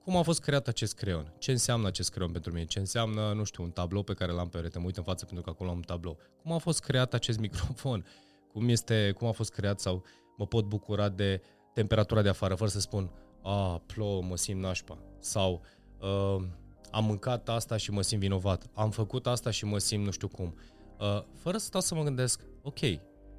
Cum 0.05 0.17
a 0.17 0.23
fost 0.23 0.41
creat 0.41 0.69
acest 0.69 0.95
creion? 0.95 1.35
Ce 1.38 1.50
înseamnă 1.50 1.87
acest 1.87 2.11
creion 2.11 2.33
pentru 2.33 2.52
mine? 2.52 2.64
Ce 2.64 2.79
înseamnă, 2.79 3.33
nu 3.33 3.45
știu, 3.45 3.62
un 3.62 3.71
tablou 3.71 4.02
pe 4.02 4.14
care 4.14 4.33
l-am 4.33 4.49
pe 4.49 4.57
perete? 4.57 4.79
Mă 4.79 4.85
uit 4.85 4.97
în 4.97 5.02
față 5.02 5.25
pentru 5.25 5.45
că 5.45 5.50
acolo 5.50 5.71
am 5.71 5.76
un 5.76 5.83
tablou. 5.83 6.19
Cum 6.43 6.52
a 6.52 6.59
fost 6.59 6.81
creat 6.81 7.14
acest 7.14 7.38
microfon? 7.47 8.07
Cum, 8.52 8.69
este, 8.69 9.12
cum 9.17 9.29
a 9.29 9.31
fost 9.31 9.52
creat 9.52 9.81
sau 9.81 10.05
mă 10.37 10.47
pot 10.47 10.64
bucura 10.64 11.09
de 11.09 11.43
temperatura 11.75 12.23
de 12.23 12.29
afară 12.29 12.55
fără 12.55 12.71
să 12.71 12.81
spun 12.81 13.11
a, 13.43 13.83
plouă, 13.87 14.23
mă 14.23 14.37
simt 14.37 14.61
nașpa. 14.61 14.99
Sau 15.19 15.62
uh, 16.00 16.45
am 16.91 17.05
mâncat 17.05 17.49
asta 17.49 17.76
și 17.76 17.91
mă 17.91 18.02
simt 18.02 18.21
vinovat. 18.21 18.67
Am 18.75 18.91
făcut 18.91 19.26
asta 19.26 19.50
și 19.50 19.64
mă 19.64 19.79
simt 19.79 20.05
nu 20.05 20.11
știu 20.11 20.29
cum. 20.29 20.55
Uh, 21.02 21.23
fără 21.35 21.59
să 21.59 21.64
stau 21.64 21.80
să 21.80 21.94
mă 21.94 22.02
gândesc, 22.02 22.40
ok, 22.62 22.78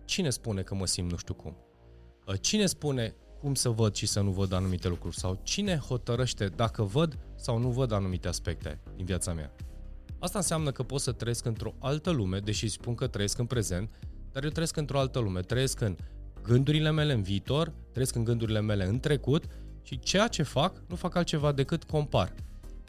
cine 0.06 0.30
spune 0.30 0.62
că 0.62 0.76
mă 0.76 0.86
simt 0.86 1.12
nu 1.12 1.18
știu 1.18 1.34
cum? 1.34 1.58
Uh, 2.28 2.36
cine 2.42 2.66
spune 2.66 3.16
cum 3.40 3.54
să 3.54 3.70
văd 3.70 3.96
și 3.96 4.06
să 4.06 4.22
nu 4.22 4.32
văd 4.32 4.52
anumite 4.54 4.88
lucruri? 4.88 5.16
Sau 5.16 5.40
cine 5.44 5.78
hotărăște 5.78 6.48
dacă 6.48 6.84
văd 6.84 7.18
sau 7.36 7.58
nu 7.58 7.70
văd 7.70 7.92
anumite 7.92 8.28
aspecte 8.28 8.80
din 8.96 9.06
viața 9.06 9.34
mea? 9.34 9.52
Asta 10.20 10.38
înseamnă 10.38 10.72
că 10.72 10.84
pot 10.84 11.00
să 11.02 11.12
trăiesc 11.12 11.46
într-o 11.46 11.74
altă 11.80 12.10
lume, 12.10 12.40
deși 12.40 12.68
spun 12.68 12.96
că 12.96 13.08
trăiesc 13.08 13.38
în 13.38 13.46
prezent, 13.46 13.90
dar 14.32 14.44
eu 14.44 14.50
trăiesc 14.50 14.78
într-o 14.78 15.00
altă 15.00 15.20
lume, 15.20 15.40
trăiesc 15.40 15.82
în 15.82 15.96
gândurile 16.42 16.92
mele 16.92 17.14
în 17.14 17.22
viitor, 17.22 17.74
trăiesc 17.92 18.16
în 18.16 18.24
gândurile 18.24 18.62
mele 18.62 18.86
în 18.86 19.00
trecut 19.00 19.46
și 19.82 20.00
ceea 20.00 20.28
ce 20.28 20.44
fac, 20.44 20.84
nu 20.88 20.96
fac 20.96 21.16
altceva 21.16 21.52
decât 21.52 21.84
compar. 21.84 22.34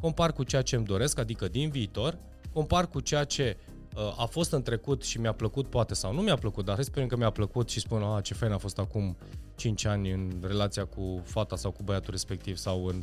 Compar 0.01 0.33
cu 0.33 0.43
ceea 0.43 0.63
ce 0.63 0.77
îmi 0.77 0.85
doresc, 0.85 1.19
adică 1.19 1.49
din 1.49 1.71
viitor, 1.71 2.19
compar 2.53 2.89
cu 2.89 3.01
ceea 3.01 3.25
ce 3.25 3.57
uh, 3.59 3.74
a 4.17 4.25
fost 4.25 4.53
în 4.53 4.63
trecut 4.63 5.03
și 5.03 5.21
mi-a 5.21 5.33
plăcut 5.33 5.67
poate 5.67 5.95
sau 5.95 6.13
nu 6.13 6.21
mi-a 6.21 6.37
plăcut, 6.37 6.65
dar 6.65 6.83
sper 6.83 7.07
că 7.07 7.17
mi-a 7.17 7.31
plăcut 7.31 7.69
și 7.69 7.81
spun, 7.81 8.03
ah, 8.03 8.25
ce 8.25 8.35
fain 8.35 8.53
a 8.53 8.59
fost 8.59 8.79
acum 8.79 9.17
5 9.55 9.85
ani 9.85 10.11
în 10.11 10.33
relația 10.43 10.85
cu 10.85 11.23
fata 11.25 11.57
sau 11.57 11.71
cu 11.71 11.83
băiatul 11.83 12.11
respectiv 12.11 12.57
sau 12.57 12.87
în 12.87 13.03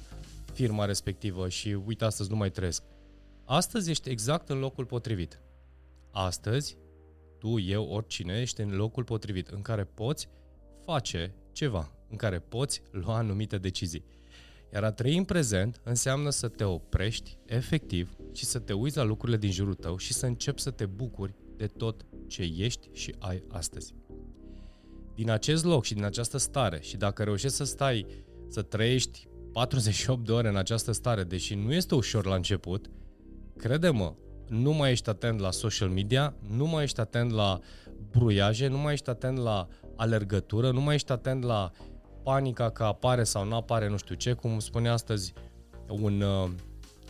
firma 0.54 0.86
respectivă 0.86 1.50
și 1.50 1.78
uite, 1.86 2.06
astăzi 2.06 2.30
nu 2.30 2.36
mai 2.36 2.50
trăiesc. 2.50 2.84
Astăzi 3.46 3.90
ești 3.90 4.10
exact 4.10 4.50
în 4.50 4.60
locul 4.60 4.86
potrivit. 4.86 5.42
Astăzi, 6.12 6.78
tu, 7.40 7.60
eu, 7.60 7.88
oricine, 7.88 8.40
ești 8.40 8.62
în 8.62 8.76
locul 8.76 9.04
potrivit 9.04 9.48
în 9.48 9.62
care 9.62 9.84
poți 9.84 10.30
face 10.86 11.36
ceva, 11.52 11.92
în 12.10 12.18
care 12.18 12.40
poți 12.40 12.82
lua 12.92 13.18
anumite 13.18 13.58
decizii. 13.58 14.06
Iar 14.74 14.84
a 14.84 14.92
trăi 14.92 15.18
în 15.18 15.24
prezent 15.24 15.82
înseamnă 15.84 16.30
să 16.30 16.48
te 16.48 16.64
oprești 16.64 17.38
efectiv 17.46 18.16
și 18.34 18.46
să 18.46 18.60
te 18.60 18.74
uiți 18.74 18.98
la 18.98 19.04
lucrurile 19.04 19.38
din 19.38 19.52
jurul 19.52 19.74
tău 19.74 19.98
și 19.98 20.14
să 20.14 20.26
începi 20.26 20.62
să 20.62 20.72
te 20.72 20.86
bucuri 20.86 21.34
de 21.58 21.68
tot 21.68 22.06
ce 22.28 22.52
ești 22.58 22.90
și 22.94 23.16
ai 23.20 23.44
astăzi. 23.50 23.94
Din 25.16 25.30
acest 25.30 25.64
loc 25.64 25.84
și 25.84 25.94
din 25.94 26.04
această 26.04 26.38
stare 26.38 26.80
și 26.82 26.98
dacă 26.98 27.24
reușești 27.24 27.56
să 27.56 27.64
stai, 27.64 28.06
să 28.48 28.62
trăiești 28.62 29.28
48 29.54 30.26
de 30.26 30.32
ore 30.32 30.48
în 30.48 30.56
această 30.56 30.92
stare, 30.92 31.24
deși 31.24 31.56
nu 31.56 31.74
este 31.74 31.96
ușor 31.96 32.26
la 32.26 32.36
început, 32.36 32.90
crede-mă, 33.58 34.16
nu 34.48 34.72
mai 34.72 34.92
ești 34.92 35.10
atent 35.10 35.40
la 35.40 35.52
social 35.52 35.90
media, 35.90 36.34
nu 36.50 36.66
mai 36.66 36.84
ești 36.84 37.00
atent 37.00 37.32
la 37.32 37.60
bruiaje, 38.12 38.68
nu 38.68 38.78
mai 38.78 38.94
ești 38.94 39.10
atent 39.10 39.38
la 39.38 39.68
alergătură, 39.96 40.72
nu 40.72 40.82
mai 40.82 40.96
ești 40.96 41.12
atent 41.12 41.44
la 41.44 41.72
panica 42.24 42.70
că 42.70 42.84
apare 42.84 43.24
sau 43.24 43.46
nu 43.46 43.56
apare 43.56 43.90
nu 43.90 43.98
știu 43.98 44.16
ce, 44.16 44.34
cum 44.34 44.60
spune 44.60 44.90
astăzi 44.90 45.34
un... 45.88 46.22
Uh, 46.22 46.50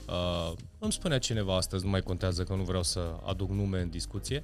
uh, 0.07 0.53
îmi 0.79 0.91
spunea 0.91 1.19
cineva 1.19 1.55
astăzi, 1.55 1.83
nu 1.83 1.89
mai 1.89 2.01
contează 2.01 2.43
că 2.43 2.55
nu 2.55 2.63
vreau 2.63 2.83
să 2.83 3.15
aduc 3.25 3.49
nume 3.49 3.81
în 3.81 3.89
discuție, 3.89 4.43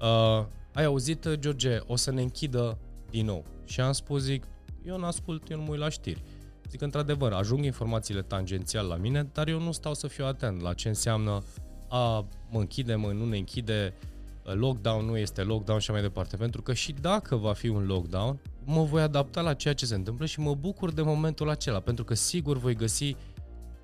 uh, 0.00 0.44
ai 0.74 0.84
auzit, 0.84 1.34
George, 1.34 1.78
o 1.86 1.96
să 1.96 2.10
ne 2.10 2.22
închidă 2.22 2.78
din 3.10 3.26
nou. 3.26 3.44
Și 3.64 3.80
am 3.80 3.92
spus, 3.92 4.22
zic, 4.22 4.44
eu 4.84 4.98
nu 4.98 5.04
ascult, 5.04 5.50
eu 5.50 5.56
nu 5.56 5.62
mă 5.62 5.70
uit 5.70 5.80
la 5.80 5.88
știri. 5.88 6.22
Zic, 6.68 6.80
într-adevăr, 6.80 7.32
ajung 7.32 7.64
informațiile 7.64 8.22
tangențial 8.22 8.86
la 8.86 8.96
mine, 8.96 9.28
dar 9.32 9.48
eu 9.48 9.60
nu 9.60 9.72
stau 9.72 9.94
să 9.94 10.06
fiu 10.06 10.24
atent 10.24 10.60
la 10.60 10.74
ce 10.74 10.88
înseamnă 10.88 11.42
a 11.88 12.26
mă 12.50 12.58
închide, 12.58 12.94
mă 12.94 13.12
nu 13.12 13.24
ne 13.24 13.36
închide, 13.36 13.94
lockdown 14.42 15.04
nu 15.04 15.16
este 15.16 15.42
lockdown 15.42 15.78
și 15.78 15.90
mai 15.90 16.00
departe. 16.00 16.36
Pentru 16.36 16.62
că 16.62 16.72
și 16.72 16.92
dacă 16.92 17.36
va 17.36 17.52
fi 17.52 17.68
un 17.68 17.86
lockdown, 17.86 18.40
mă 18.70 18.82
voi 18.82 19.02
adapta 19.02 19.40
la 19.40 19.54
ceea 19.54 19.74
ce 19.74 19.86
se 19.86 19.94
întâmplă 19.94 20.26
și 20.26 20.40
mă 20.40 20.54
bucur 20.54 20.92
de 20.92 21.02
momentul 21.02 21.48
acela, 21.48 21.80
pentru 21.80 22.04
că 22.04 22.14
sigur 22.14 22.56
voi 22.56 22.74
găsi 22.74 23.16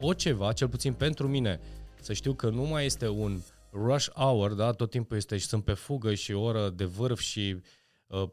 o 0.01 0.13
ceva, 0.13 0.53
cel 0.53 0.69
puțin 0.69 0.93
pentru 0.93 1.29
mine, 1.29 1.61
să 2.01 2.13
știu 2.13 2.35
că 2.35 2.49
nu 2.49 2.63
mai 2.63 2.85
este 2.85 3.09
un 3.09 3.41
rush 3.73 4.09
hour, 4.11 4.53
da, 4.53 4.71
tot 4.73 4.91
timpul 4.91 5.17
este 5.17 5.37
și 5.37 5.47
sunt 5.47 5.65
pe 5.65 5.73
fugă 5.73 6.15
și 6.15 6.33
o 6.33 6.43
oră 6.43 6.71
de 6.71 6.85
vârf 6.85 7.21
și 7.21 7.57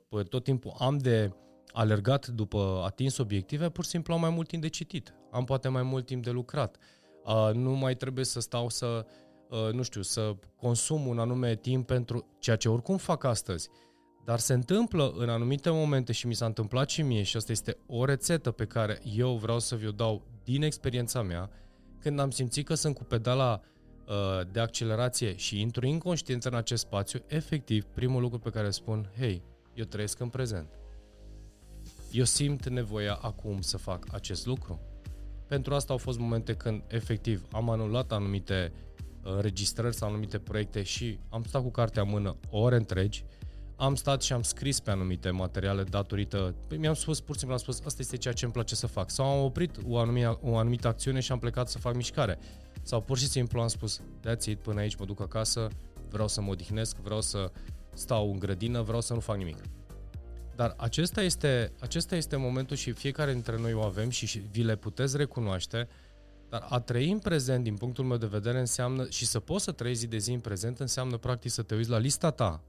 uh, 0.09 0.25
tot 0.25 0.43
timpul 0.43 0.73
am 0.79 0.97
de 0.97 1.31
alergat 1.71 2.27
după 2.27 2.81
atins 2.85 3.17
obiective, 3.17 3.69
pur 3.69 3.83
și 3.83 3.89
simplu 3.89 4.13
am 4.13 4.19
mai 4.19 4.29
mult 4.29 4.47
timp 4.47 4.61
de 4.61 4.69
citit, 4.69 5.13
am 5.31 5.43
poate 5.43 5.67
mai 5.67 5.83
mult 5.83 6.05
timp 6.05 6.23
de 6.23 6.29
lucrat, 6.29 6.77
uh, 7.25 7.49
nu 7.53 7.71
mai 7.71 7.95
trebuie 7.95 8.25
să 8.25 8.39
stau 8.39 8.69
să, 8.69 9.05
uh, 9.49 9.73
nu 9.73 9.83
știu, 9.83 10.01
să 10.01 10.35
consum 10.55 11.07
un 11.07 11.19
anume 11.19 11.55
timp 11.55 11.87
pentru 11.87 12.25
ceea 12.39 12.55
ce 12.55 12.69
oricum 12.69 12.97
fac 12.97 13.23
astăzi. 13.23 13.69
Dar 14.25 14.39
se 14.39 14.53
întâmplă 14.53 15.13
în 15.17 15.29
anumite 15.29 15.69
momente 15.69 16.11
și 16.11 16.27
mi 16.27 16.33
s-a 16.33 16.45
întâmplat 16.45 16.89
și 16.89 17.01
mie 17.01 17.23
și 17.23 17.37
asta 17.37 17.51
este 17.51 17.77
o 17.87 18.05
rețetă 18.05 18.51
pe 18.51 18.65
care 18.65 18.99
eu 19.15 19.35
vreau 19.35 19.59
să 19.59 19.75
vi-o 19.75 19.91
dau 19.91 20.27
din 20.43 20.61
experiența 20.61 21.21
mea, 21.21 21.49
când 21.99 22.19
am 22.19 22.31
simțit 22.31 22.65
că 22.65 22.73
sunt 22.73 22.95
cu 22.95 23.03
pedala 23.03 23.61
uh, 24.07 24.47
de 24.51 24.59
accelerație 24.59 25.35
și 25.35 25.61
intru 25.61 25.85
inconștiență 25.85 26.47
în 26.47 26.55
acest 26.55 26.83
spațiu, 26.83 27.19
efectiv, 27.27 27.83
primul 27.83 28.21
lucru 28.21 28.39
pe 28.39 28.49
care 28.49 28.69
spun, 28.69 29.11
hei, 29.17 29.43
eu 29.73 29.85
trăiesc 29.85 30.19
în 30.19 30.29
prezent. 30.29 30.67
Eu 32.11 32.23
simt 32.23 32.69
nevoia 32.69 33.13
acum 33.13 33.61
să 33.61 33.77
fac 33.77 34.05
acest 34.11 34.45
lucru. 34.45 34.79
Pentru 35.47 35.73
asta 35.73 35.91
au 35.93 35.99
fost 35.99 36.19
momente 36.19 36.53
când, 36.53 36.83
efectiv, 36.87 37.47
am 37.51 37.69
anulat 37.69 38.11
anumite 38.11 38.71
uh, 39.23 39.31
înregistrări 39.35 39.95
sau 39.95 40.09
anumite 40.09 40.39
proiecte 40.39 40.83
și 40.83 41.19
am 41.29 41.43
stat 41.43 41.61
cu 41.61 41.69
cartea 41.69 42.01
în 42.01 42.09
mână 42.09 42.35
ore 42.49 42.75
întregi, 42.75 43.25
am 43.75 43.95
stat 43.95 44.21
și 44.21 44.33
am 44.33 44.41
scris 44.41 44.79
pe 44.79 44.91
anumite 44.91 45.29
materiale 45.29 45.83
datorită, 45.83 46.55
păi 46.67 46.77
mi-am 46.77 46.93
spus, 46.93 47.19
pur 47.19 47.33
și 47.33 47.39
simplu 47.39 47.57
am 47.57 47.61
spus, 47.61 47.85
asta 47.85 48.01
este 48.01 48.17
ceea 48.17 48.33
ce 48.33 48.45
îmi 48.45 48.53
place 48.53 48.75
să 48.75 48.87
fac. 48.87 49.09
Sau 49.09 49.25
am 49.25 49.43
oprit 49.43 49.77
o 49.87 49.97
anumită, 49.97 50.39
o 50.41 50.57
anumită 50.57 50.87
acțiune 50.87 51.19
și 51.19 51.31
am 51.31 51.39
plecat 51.39 51.69
să 51.69 51.77
fac 51.77 51.95
mișcare. 51.95 52.39
Sau 52.81 53.01
pur 53.01 53.17
și 53.17 53.27
simplu 53.27 53.61
am 53.61 53.67
spus, 53.67 53.99
that's 53.99 54.45
it, 54.45 54.59
până 54.59 54.79
aici 54.79 54.95
mă 54.95 55.05
duc 55.05 55.21
acasă, 55.21 55.67
vreau 56.09 56.27
să 56.27 56.41
mă 56.41 56.51
odihnesc, 56.51 56.97
vreau 56.97 57.21
să 57.21 57.51
stau 57.93 58.31
în 58.31 58.39
grădină, 58.39 58.81
vreau 58.81 59.01
să 59.01 59.13
nu 59.13 59.19
fac 59.19 59.37
nimic. 59.37 59.57
Dar 60.55 60.73
acesta 60.77 61.21
este, 61.21 61.71
acesta 61.79 62.15
este 62.15 62.35
momentul 62.35 62.75
și 62.75 62.91
fiecare 62.91 63.31
dintre 63.31 63.57
noi 63.57 63.73
o 63.73 63.81
avem 63.81 64.09
și 64.09 64.41
vi 64.51 64.63
le 64.63 64.75
puteți 64.75 65.17
recunoaște, 65.17 65.87
dar 66.49 66.65
a 66.69 66.79
trăi 66.79 67.11
în 67.11 67.19
prezent, 67.19 67.63
din 67.63 67.75
punctul 67.75 68.05
meu 68.05 68.17
de 68.17 68.25
vedere, 68.25 68.59
înseamnă, 68.59 69.09
și 69.09 69.25
să 69.25 69.39
poți 69.39 69.63
să 69.63 69.71
trăiezi 69.71 69.99
zi 69.99 70.07
de 70.07 70.17
zi 70.17 70.31
în 70.31 70.39
prezent, 70.39 70.79
înseamnă 70.79 71.17
practic 71.17 71.51
să 71.51 71.61
te 71.61 71.75
uiți 71.75 71.89
la 71.89 71.97
lista 71.97 72.31
ta 72.31 72.63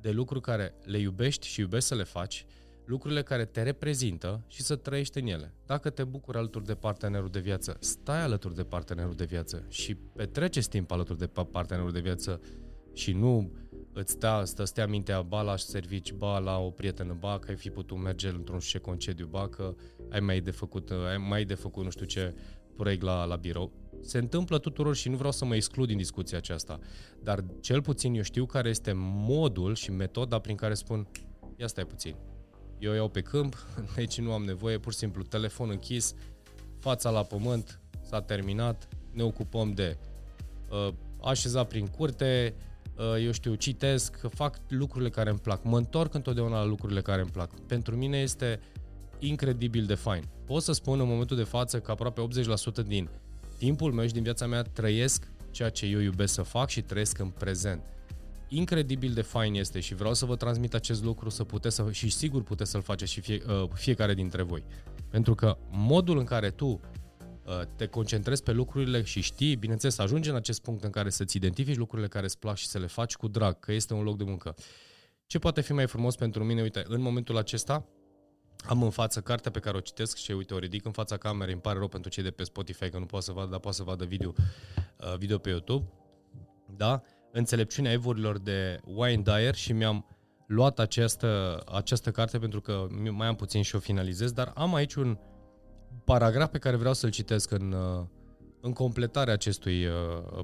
de 0.00 0.10
lucruri 0.10 0.40
care 0.40 0.74
le 0.84 0.98
iubești 0.98 1.46
și 1.46 1.60
iubești 1.60 1.88
să 1.88 1.94
le 1.94 2.04
faci, 2.04 2.46
lucrurile 2.84 3.22
care 3.22 3.44
te 3.44 3.62
reprezintă 3.62 4.44
și 4.46 4.62
să 4.62 4.76
trăiești 4.76 5.18
în 5.18 5.26
ele. 5.26 5.54
Dacă 5.66 5.90
te 5.90 6.04
bucuri 6.04 6.38
alături 6.38 6.64
de 6.64 6.74
partenerul 6.74 7.28
de 7.28 7.40
viață, 7.40 7.76
stai 7.80 8.22
alături 8.22 8.54
de 8.54 8.64
partenerul 8.64 9.14
de 9.14 9.24
viață 9.24 9.64
și 9.68 9.94
petreceți 9.94 10.68
timp 10.68 10.90
alături 10.90 11.18
de 11.18 11.26
partenerul 11.26 11.92
de 11.92 12.00
viață 12.00 12.40
și 12.92 13.12
nu 13.12 13.52
îți 13.92 14.12
stea, 14.12 14.44
stă 14.44 14.64
stea 14.64 14.86
mintea 14.86 15.22
ba 15.22 15.42
la 15.42 15.56
servici, 15.56 16.12
ba 16.12 16.38
la 16.38 16.58
o 16.58 16.70
prietenă, 16.70 17.16
ba 17.20 17.38
că 17.38 17.50
ai 17.50 17.56
fi 17.56 17.70
putut 17.70 17.98
merge 17.98 18.28
într-un 18.28 18.58
ce 18.58 18.78
concediu, 18.78 19.26
ba 19.26 19.48
că 19.48 19.74
ai 20.10 20.20
mai 20.20 20.40
de 20.40 20.50
făcut, 20.50 20.90
ai 20.90 21.18
mai 21.18 21.44
de 21.44 21.54
făcut 21.54 21.84
nu 21.84 21.90
știu 21.90 22.06
ce 22.06 22.34
proiect 22.76 23.02
la, 23.02 23.24
la 23.24 23.36
birou. 23.36 23.72
Se 24.00 24.18
întâmplă 24.18 24.58
tuturor 24.58 24.96
și 24.96 25.08
nu 25.08 25.16
vreau 25.16 25.32
să 25.32 25.44
mă 25.44 25.54
exclud 25.54 25.86
din 25.86 25.96
discuția 25.96 26.38
aceasta, 26.38 26.78
dar 27.22 27.44
cel 27.60 27.82
puțin 27.82 28.14
eu 28.14 28.22
știu 28.22 28.46
care 28.46 28.68
este 28.68 28.92
modul 28.96 29.74
și 29.74 29.90
metoda 29.90 30.38
prin 30.38 30.56
care 30.56 30.74
spun 30.74 31.08
ia 31.56 31.66
stai 31.66 31.84
puțin, 31.84 32.16
eu 32.78 32.92
iau 32.92 33.08
pe 33.08 33.20
câmp, 33.20 33.66
deci 33.96 34.20
nu 34.20 34.32
am 34.32 34.44
nevoie, 34.44 34.78
pur 34.78 34.92
și 34.92 34.98
simplu 34.98 35.22
telefon 35.22 35.70
închis, 35.70 36.14
fața 36.78 37.10
la 37.10 37.22
pământ, 37.22 37.80
s-a 38.02 38.20
terminat, 38.20 38.88
ne 39.12 39.22
ocupăm 39.22 39.72
de 39.72 39.98
uh, 40.70 40.94
așezat 41.22 41.68
prin 41.68 41.86
curte, 41.86 42.54
uh, 42.96 43.24
eu 43.24 43.30
știu, 43.30 43.54
citesc, 43.54 44.28
fac 44.34 44.60
lucrurile 44.68 45.10
care 45.10 45.30
îmi 45.30 45.38
plac, 45.38 45.64
mă 45.64 45.76
întorc 45.76 46.14
întotdeauna 46.14 46.58
la 46.58 46.64
lucrurile 46.64 47.00
care 47.00 47.20
îmi 47.20 47.30
plac. 47.30 47.60
Pentru 47.60 47.96
mine 47.96 48.18
este 48.18 48.60
incredibil 49.18 49.84
de 49.84 49.94
fain. 49.94 50.24
Pot 50.44 50.62
să 50.62 50.72
spun 50.72 51.00
în 51.00 51.08
momentul 51.08 51.36
de 51.36 51.42
față 51.42 51.80
că 51.80 51.90
aproape 51.90 52.22
80% 52.82 52.86
din 52.86 53.10
timpul 53.58 53.92
meu 53.92 54.06
și 54.06 54.12
din 54.12 54.22
viața 54.22 54.46
mea 54.46 54.62
trăiesc 54.62 55.30
ceea 55.50 55.70
ce 55.70 55.86
eu 55.86 56.00
iubesc 56.00 56.34
să 56.34 56.42
fac 56.42 56.68
și 56.68 56.82
trăiesc 56.82 57.18
în 57.18 57.28
prezent. 57.28 57.82
Incredibil 58.48 59.12
de 59.12 59.22
fain 59.22 59.54
este 59.54 59.80
și 59.80 59.94
vreau 59.94 60.14
să 60.14 60.24
vă 60.24 60.36
transmit 60.36 60.74
acest 60.74 61.04
lucru 61.04 61.28
să 61.28 61.44
puteți 61.44 61.74
să, 61.74 61.90
și 61.90 62.10
sigur 62.10 62.42
puteți 62.42 62.70
să-l 62.70 62.82
faceți 62.82 63.12
și 63.12 63.20
fie, 63.20 63.42
uh, 63.48 63.68
fiecare 63.74 64.14
dintre 64.14 64.42
voi. 64.42 64.64
Pentru 65.10 65.34
că 65.34 65.58
modul 65.70 66.18
în 66.18 66.24
care 66.24 66.50
tu 66.50 66.66
uh, 66.66 67.60
te 67.76 67.86
concentrezi 67.86 68.42
pe 68.42 68.52
lucrurile 68.52 69.02
și 69.02 69.20
știi, 69.20 69.56
bineînțeles, 69.56 69.94
să 69.94 70.02
ajungi 70.02 70.28
în 70.28 70.36
acest 70.36 70.62
punct 70.62 70.84
în 70.84 70.90
care 70.90 71.10
să-ți 71.10 71.36
identifici 71.36 71.76
lucrurile 71.76 72.08
care 72.08 72.24
îți 72.24 72.38
plac 72.38 72.56
și 72.56 72.66
să 72.66 72.78
le 72.78 72.86
faci 72.86 73.14
cu 73.14 73.28
drag, 73.28 73.58
că 73.58 73.72
este 73.72 73.94
un 73.94 74.02
loc 74.02 74.16
de 74.16 74.24
muncă. 74.24 74.54
Ce 75.26 75.38
poate 75.38 75.60
fi 75.60 75.72
mai 75.72 75.86
frumos 75.86 76.16
pentru 76.16 76.44
mine? 76.44 76.62
Uite, 76.62 76.84
în 76.86 77.00
momentul 77.00 77.36
acesta 77.36 77.86
am 78.66 78.82
în 78.82 78.90
față 78.90 79.20
cartea 79.20 79.50
pe 79.50 79.58
care 79.58 79.76
o 79.76 79.80
citesc 79.80 80.16
și 80.16 80.32
uite, 80.32 80.54
o 80.54 80.58
ridic 80.58 80.84
în 80.84 80.92
fața 80.92 81.16
camerei, 81.16 81.52
îmi 81.52 81.62
pare 81.62 81.78
rău 81.78 81.88
pentru 81.88 82.10
cei 82.10 82.22
de 82.22 82.30
pe 82.30 82.44
Spotify 82.44 82.90
că 82.90 82.98
nu 82.98 83.06
poate 83.06 83.24
să 83.24 83.32
vadă, 83.32 83.50
dar 83.50 83.58
poate 83.58 83.76
să 83.76 83.82
vadă 83.82 84.04
video, 84.04 84.32
uh, 85.00 85.16
video 85.18 85.38
pe 85.38 85.48
YouTube. 85.48 85.86
Da? 86.76 87.02
Înțelepciunea 87.32 87.92
evorilor 87.92 88.38
de 88.38 88.80
Wayne 88.84 89.22
Dyer 89.22 89.54
și 89.54 89.72
mi-am 89.72 90.06
luat 90.46 90.78
această, 90.78 91.62
această 91.72 92.10
carte 92.10 92.38
pentru 92.38 92.60
că 92.60 92.86
mai 93.10 93.26
am 93.26 93.34
puțin 93.34 93.62
și 93.62 93.76
o 93.76 93.78
finalizez, 93.78 94.32
dar 94.32 94.52
am 94.54 94.74
aici 94.74 94.94
un 94.94 95.18
paragraf 96.04 96.50
pe 96.50 96.58
care 96.58 96.76
vreau 96.76 96.94
să-l 96.94 97.10
citesc 97.10 97.50
în, 97.50 97.72
uh, 97.72 98.06
în 98.60 98.72
completarea 98.72 99.32
acestui 99.32 99.86
uh, 99.86 99.92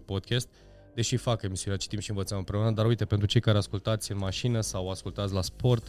podcast, 0.05 0.48
deși 0.94 1.16
fac 1.16 1.42
emisiunea 1.42 1.79
Citim 1.79 1.98
și 1.98 2.11
învățăm 2.11 2.38
împreună, 2.38 2.70
dar 2.70 2.87
uite, 2.87 3.05
pentru 3.05 3.27
cei 3.27 3.40
care 3.40 3.59
ascultați 3.59 4.12
în 4.12 4.18
mașină 4.18 4.61
sau 4.61 4.90
ascultați 4.90 5.33
la 5.33 5.42
sport, 5.42 5.87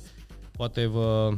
poate 0.52 0.86
vă, 0.86 1.32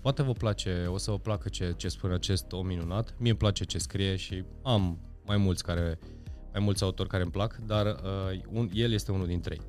Poate 0.00 0.22
vă 0.22 0.32
place, 0.32 0.86
o 0.88 0.98
să 0.98 1.10
vă 1.10 1.18
placă 1.18 1.48
ce, 1.48 1.74
ce 1.76 1.88
spune 1.88 2.14
acest 2.14 2.52
om 2.52 2.66
minunat. 2.66 3.14
Mie 3.18 3.30
îmi 3.30 3.38
place 3.38 3.64
ce 3.64 3.78
scrie 3.78 4.16
și 4.16 4.44
am 4.62 4.98
mai 5.24 5.36
mulți 5.36 5.62
care 5.62 5.98
mai 6.52 6.62
mulți 6.62 6.82
autori 6.82 7.08
care 7.08 7.22
îmi 7.22 7.32
plac, 7.32 7.56
dar 7.66 7.86
uh, 7.86 8.40
un, 8.48 8.68
el 8.72 8.92
este 8.92 9.12
unul 9.12 9.26
dintre 9.26 9.54
ei. 9.54 9.66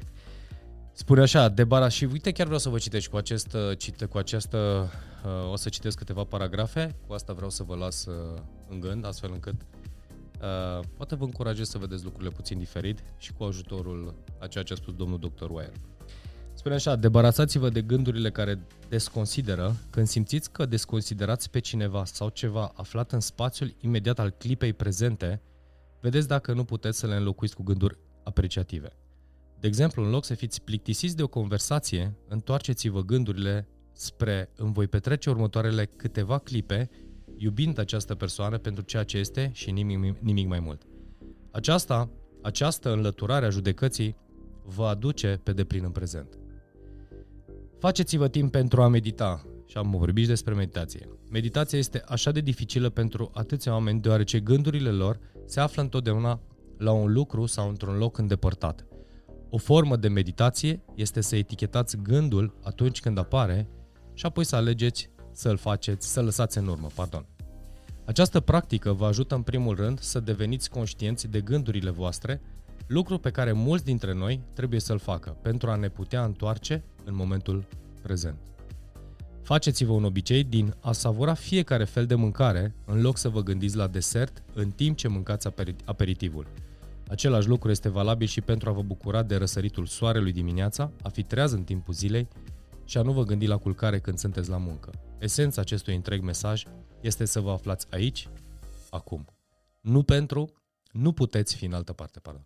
Spune 0.93 1.21
așa, 1.21 1.49
debara 1.49 1.87
și 1.87 2.05
uite 2.05 2.31
chiar 2.31 2.45
vreau 2.45 2.59
să 2.59 2.69
vă 2.69 2.77
citesc 2.77 3.09
cu 3.09 3.17
acest 3.17 3.53
uh, 3.53 3.77
cite, 3.77 4.05
cu 4.05 4.17
această 4.17 4.89
uh, 5.25 5.51
o 5.51 5.55
să 5.55 5.69
citesc 5.69 5.97
câteva 5.97 6.23
paragrafe, 6.23 6.95
cu 7.07 7.13
asta 7.13 7.33
vreau 7.33 7.49
să 7.49 7.63
vă 7.63 7.75
las 7.75 8.05
uh, 8.05 8.41
în 8.69 8.79
gând, 8.79 9.05
astfel 9.05 9.31
încât 9.33 9.55
uh, 10.41 10.85
poate 10.97 11.15
vă 11.15 11.23
încurajez 11.23 11.69
să 11.69 11.77
vedeți 11.77 12.03
lucrurile 12.03 12.31
puțin 12.31 12.57
diferit 12.57 13.03
și 13.17 13.33
cu 13.33 13.43
ajutorul 13.43 14.15
a 14.39 14.47
ceea 14.47 14.63
ce 14.63 14.73
a 14.73 14.75
spus 14.75 14.93
domnul 14.93 15.19
Dr. 15.19 15.49
Wire. 15.49 15.73
Spune 16.61 16.75
așa, 16.75 16.95
debarasați-vă 16.95 17.69
de 17.69 17.81
gândurile 17.81 18.31
care 18.31 18.59
desconsideră 18.89 19.75
când 19.89 20.07
simțiți 20.07 20.51
că 20.51 20.65
desconsiderați 20.65 21.49
pe 21.49 21.59
cineva 21.59 22.05
sau 22.05 22.29
ceva 22.29 22.71
aflat 22.75 23.11
în 23.11 23.19
spațiul 23.19 23.73
imediat 23.79 24.19
al 24.19 24.29
clipei 24.29 24.73
prezente, 24.73 25.41
vedeți 26.01 26.27
dacă 26.27 26.53
nu 26.53 26.63
puteți 26.63 26.99
să 26.99 27.07
le 27.07 27.15
înlocuiți 27.15 27.55
cu 27.55 27.63
gânduri 27.63 27.97
apreciative. 28.23 28.89
De 29.59 29.67
exemplu, 29.67 30.03
în 30.03 30.09
loc 30.09 30.25
să 30.25 30.33
fiți 30.33 30.61
plictisiți 30.61 31.15
de 31.15 31.23
o 31.23 31.27
conversație, 31.27 32.17
întoarceți-vă 32.27 33.01
gândurile 33.01 33.67
spre 33.93 34.49
îmi 34.55 34.73
voi 34.73 34.87
petrece 34.87 35.29
următoarele 35.29 35.85
câteva 35.85 36.37
clipe 36.37 36.89
iubind 37.37 37.77
această 37.77 38.15
persoană 38.15 38.57
pentru 38.57 38.83
ceea 38.83 39.03
ce 39.03 39.17
este 39.17 39.49
și 39.53 39.71
nimic, 39.71 40.19
nimic 40.19 40.47
mai 40.47 40.59
mult. 40.59 40.81
Aceasta, 41.51 42.09
această 42.41 42.91
înlăturare 42.91 43.45
a 43.45 43.49
judecății 43.49 44.15
vă 44.63 44.85
aduce 44.85 45.39
pe 45.43 45.53
deplin 45.53 45.83
în 45.83 45.91
prezent. 45.91 46.40
Faceți-vă 47.81 48.27
timp 48.27 48.51
pentru 48.51 48.81
a 48.81 48.87
medita. 48.87 49.45
Și 49.65 49.77
am 49.77 49.91
vorbit 49.91 50.27
despre 50.27 50.53
meditație. 50.53 51.07
Meditația 51.31 51.77
este 51.77 52.03
așa 52.07 52.31
de 52.31 52.39
dificilă 52.39 52.89
pentru 52.89 53.31
atâția 53.33 53.71
oameni 53.71 54.01
deoarece 54.01 54.39
gândurile 54.39 54.89
lor 54.89 55.19
se 55.45 55.59
află 55.59 55.81
întotdeauna 55.81 56.39
la 56.77 56.91
un 56.91 57.13
lucru 57.13 57.45
sau 57.45 57.69
într-un 57.69 57.97
loc 57.97 58.17
îndepărtat. 58.17 58.85
O 59.49 59.57
formă 59.57 59.95
de 59.95 60.07
meditație 60.07 60.83
este 60.95 61.21
să 61.21 61.35
etichetați 61.35 61.97
gândul 61.97 62.59
atunci 62.63 62.99
când 62.99 63.17
apare 63.17 63.67
și 64.13 64.25
apoi 64.25 64.43
să 64.43 64.55
alegeți 64.55 65.09
să-l 65.31 65.57
faceți, 65.57 66.11
să 66.11 66.21
lăsați 66.21 66.57
în 66.57 66.67
urmă, 66.67 66.87
pardon. 66.95 67.25
Această 68.05 68.39
practică 68.39 68.91
vă 68.91 69.05
ajută 69.05 69.35
în 69.35 69.41
primul 69.41 69.75
rând 69.75 69.99
să 69.99 70.19
deveniți 70.19 70.69
conștienți 70.69 71.27
de 71.27 71.41
gândurile 71.41 71.89
voastre 71.89 72.41
lucru 72.87 73.17
pe 73.17 73.31
care 73.31 73.51
mulți 73.51 73.85
dintre 73.85 74.13
noi 74.13 74.43
trebuie 74.53 74.79
să-l 74.79 74.99
facă 74.99 75.37
pentru 75.41 75.69
a 75.69 75.75
ne 75.75 75.89
putea 75.89 76.23
întoarce 76.23 76.83
în 77.03 77.15
momentul 77.15 77.67
prezent. 78.01 78.37
Faceți-vă 79.41 79.91
un 79.91 80.03
obicei 80.03 80.43
din 80.43 80.75
a 80.81 80.91
savura 80.91 81.33
fiecare 81.33 81.83
fel 81.83 82.05
de 82.05 82.15
mâncare 82.15 82.75
în 82.85 83.01
loc 83.01 83.17
să 83.17 83.29
vă 83.29 83.43
gândiți 83.43 83.75
la 83.75 83.87
desert 83.87 84.43
în 84.53 84.71
timp 84.71 84.97
ce 84.97 85.07
mâncați 85.07 85.47
aperitivul. 85.85 86.47
Același 87.07 87.47
lucru 87.47 87.69
este 87.69 87.89
valabil 87.89 88.27
și 88.27 88.41
pentru 88.41 88.69
a 88.69 88.73
vă 88.73 88.81
bucura 88.81 89.23
de 89.23 89.35
răsăritul 89.35 89.85
soarelui 89.85 90.31
dimineața, 90.31 90.91
a 91.01 91.09
fi 91.09 91.23
treaz 91.23 91.51
în 91.51 91.63
timpul 91.63 91.93
zilei 91.93 92.27
și 92.85 92.97
a 92.97 93.01
nu 93.01 93.11
vă 93.11 93.23
gândi 93.23 93.47
la 93.47 93.57
culcare 93.57 93.99
când 93.99 94.17
sunteți 94.17 94.49
la 94.49 94.57
muncă. 94.57 94.91
Esența 95.19 95.61
acestui 95.61 95.95
întreg 95.95 96.21
mesaj 96.21 96.63
este 97.01 97.25
să 97.25 97.39
vă 97.39 97.51
aflați 97.51 97.87
aici, 97.89 98.27
acum. 98.89 99.25
Nu 99.81 100.03
pentru, 100.03 100.53
nu 100.91 101.11
puteți 101.11 101.55
fi 101.55 101.65
în 101.65 101.73
altă 101.73 101.93
parte, 101.93 102.19
pardon. 102.19 102.45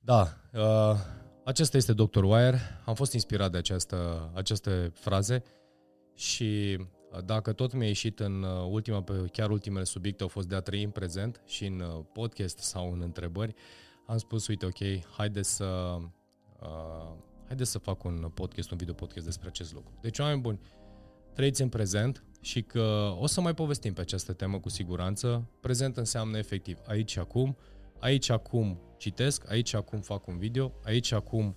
Da, 0.00 0.36
uh, 0.52 0.96
acesta 1.48 1.76
este 1.76 1.92
Dr. 1.92 2.22
Wire. 2.22 2.60
Am 2.84 2.94
fost 2.94 3.12
inspirat 3.12 3.50
de 3.50 3.56
această, 3.56 4.30
aceste 4.34 4.90
fraze 4.94 5.42
și 6.14 6.78
uh, 6.78 7.24
dacă 7.24 7.52
tot 7.52 7.72
mi-a 7.72 7.86
ieșit 7.86 8.20
în 8.20 8.42
uh, 8.42 8.66
ultima, 8.70 9.02
pe 9.02 9.12
chiar 9.32 9.50
ultimele 9.50 9.84
subiecte 9.84 10.22
au 10.22 10.28
fost 10.28 10.48
de 10.48 10.54
a 10.54 10.60
trăi 10.60 10.82
în 10.82 10.90
prezent 10.90 11.42
și 11.46 11.66
în 11.66 11.80
uh, 11.80 12.04
podcast 12.12 12.58
sau 12.58 12.92
în 12.92 13.00
întrebări, 13.02 13.54
am 14.06 14.18
spus, 14.18 14.46
uite, 14.46 14.66
ok, 14.66 15.04
haide 15.16 15.42
să, 15.42 15.96
uh, 16.60 17.12
haide 17.46 17.64
să 17.64 17.78
fac 17.78 18.04
un 18.04 18.30
podcast, 18.34 18.70
un 18.70 18.76
video 18.76 18.94
podcast 18.94 19.24
despre 19.24 19.48
acest 19.48 19.72
lucru. 19.72 19.98
Deci, 20.00 20.18
oameni 20.18 20.40
buni, 20.40 20.60
trăiți 21.34 21.62
în 21.62 21.68
prezent 21.68 22.24
și 22.40 22.62
că 22.62 23.14
o 23.18 23.26
să 23.26 23.40
mai 23.40 23.54
povestim 23.54 23.92
pe 23.92 24.00
această 24.00 24.32
temă 24.32 24.58
cu 24.60 24.68
siguranță. 24.68 25.50
Prezent 25.60 25.96
înseamnă 25.96 26.38
efectiv 26.38 26.78
aici 26.86 27.10
și 27.10 27.18
acum, 27.18 27.56
aici 28.00 28.30
acum 28.30 28.80
citesc, 28.96 29.50
aici 29.50 29.74
acum 29.74 30.00
fac 30.00 30.26
un 30.26 30.38
video, 30.38 30.72
aici 30.84 31.12
acum 31.12 31.56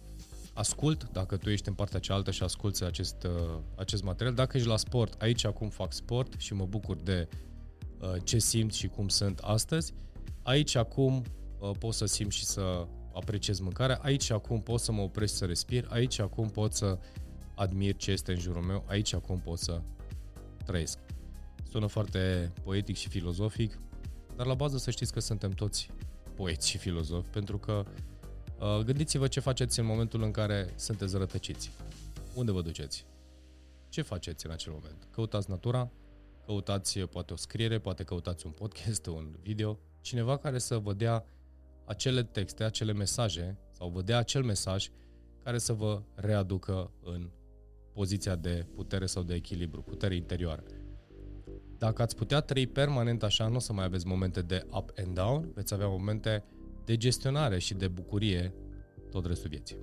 ascult, 0.54 1.12
dacă 1.12 1.38
tu 1.38 1.50
ești 1.50 1.68
în 1.68 1.74
partea 1.74 2.00
cealaltă 2.00 2.32
și 2.32 2.44
asculți 2.44 2.84
acest, 2.84 3.24
uh, 3.24 3.60
acest 3.76 4.04
material. 4.04 4.36
Dacă 4.36 4.58
ești 4.58 4.70
la 4.70 4.78
sport, 4.78 5.22
aici 5.22 5.46
acum 5.46 5.70
fac 5.70 5.94
sport 5.94 6.34
și 6.38 6.54
mă 6.54 6.66
bucur 6.66 6.96
de 6.96 7.28
uh, 8.00 8.16
ce 8.24 8.38
simt 8.38 8.74
și 8.74 8.88
cum 8.88 9.08
sunt 9.08 9.40
astăzi. 9.40 9.94
Aici 10.44 10.76
acum 10.76 11.24
uh, 11.60 11.72
pot 11.80 11.94
să 11.94 12.06
simt 12.06 12.32
și 12.32 12.46
să 12.46 12.88
apreciez 13.14 13.60
mâncarea, 13.60 14.00
aici 14.02 14.32
acum 14.32 14.62
pot 14.62 14.80
să 14.80 14.92
mă 14.92 15.02
opresc 15.02 15.36
să 15.36 15.46
respir, 15.46 15.88
aici 15.90 16.20
acum 16.20 16.50
pot 16.50 16.74
să 16.74 17.00
admir 17.56 17.96
ce 17.96 18.12
este 18.12 18.32
în 18.32 18.40
jurul 18.40 18.62
meu, 18.62 18.84
aici 18.88 19.14
acum 19.14 19.40
pot 19.40 19.58
să 19.58 19.82
trăiesc. 20.66 21.00
Sună 21.70 21.88
foarte 21.88 22.52
poetic 22.64 22.96
și 22.96 23.10
filozofic, 23.10 23.80
dar 24.36 24.46
la 24.46 24.54
bază 24.54 24.78
să 24.78 24.92
știți 24.92 25.14
că 25.14 25.20
suntem 25.20 25.52
toți 25.52 25.90
poeți 26.36 26.70
și 26.70 26.78
filozofi, 26.78 27.30
pentru 27.30 27.58
că 27.58 27.86
uh, 28.60 28.84
gândiți-vă 28.86 29.28
ce 29.28 29.39
faceți 29.39 29.80
în 29.80 29.86
momentul 29.86 30.22
în 30.24 30.32
care 30.32 30.74
sunteți 30.76 31.17
rătăciți. 31.17 31.72
Unde 32.36 32.52
vă 32.52 32.62
duceți? 32.62 33.06
Ce 33.89 34.02
faceți 34.02 34.46
în 34.46 34.52
acel 34.52 34.72
moment? 34.72 35.08
Căutați 35.12 35.50
natura, 35.50 35.91
căutați 36.46 37.00
uh, 37.00 37.08
poate 37.10 37.34
o 37.34 37.36
scriere, 37.36 37.80
poate 37.80 38.04
căutați 38.04 38.46
un 38.46 38.52
podcast, 38.52 39.06
un 39.06 39.36
video, 39.41 39.80
cineva 40.02 40.38
care 40.38 40.58
să 40.58 40.78
vă 40.78 40.94
dea 40.94 41.26
acele 41.86 42.24
texte, 42.24 42.63
acele 42.63 42.94
mesaje 42.94 43.58
sau 43.72 43.89
vă 43.89 44.02
dea 44.02 44.17
acel 44.17 44.44
mesaj 44.44 44.89
care 45.44 45.58
să 45.58 45.74
vă 45.74 46.02
readucă 46.15 46.91
în 47.04 47.30
poziția 47.94 48.36
de 48.36 48.65
putere 48.76 49.06
sau 49.06 49.24
de 49.24 49.34
echilibru, 49.34 49.82
putere 49.82 50.15
interioară. 50.15 50.63
Dacă 51.82 52.02
ați 52.02 52.15
putea 52.15 52.39
trăi 52.39 52.67
permanent 52.67 53.24
așa, 53.24 53.48
nu 53.48 53.56
o 53.56 53.60
să 53.60 53.74
mai 53.74 53.86
aveți 53.86 54.08
momente 54.08 54.41
de 54.41 54.65
up 54.70 54.89
and 54.98 55.15
down, 55.15 55.52
veți 55.56 55.74
avea 55.74 55.88
momente 55.88 56.44
de 56.86 56.98
gestionare 56.98 57.60
și 57.60 57.74
de 57.74 57.88
bucurie 57.88 58.54
tot 59.12 59.26
restul 59.26 59.50
vieții. 59.50 59.78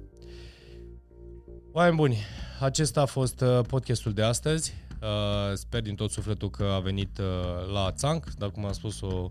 Oameni 1.72 1.96
buni, 1.96 2.18
acesta 2.60 3.00
a 3.00 3.04
fost 3.04 3.40
uh, 3.40 3.60
podcastul 3.66 4.12
de 4.12 4.22
astăzi. 4.22 4.74
Uh, 5.02 5.54
sper 5.54 5.82
din 5.82 5.94
tot 5.94 6.10
sufletul 6.10 6.50
că 6.50 6.64
a 6.64 6.78
venit 6.78 7.18
uh, 7.18 7.72
la 7.72 7.92
țanc, 7.92 8.24
dar 8.34 8.50
cum 8.50 8.64
am 8.64 8.72
spus 8.72 9.00
o 9.00 9.30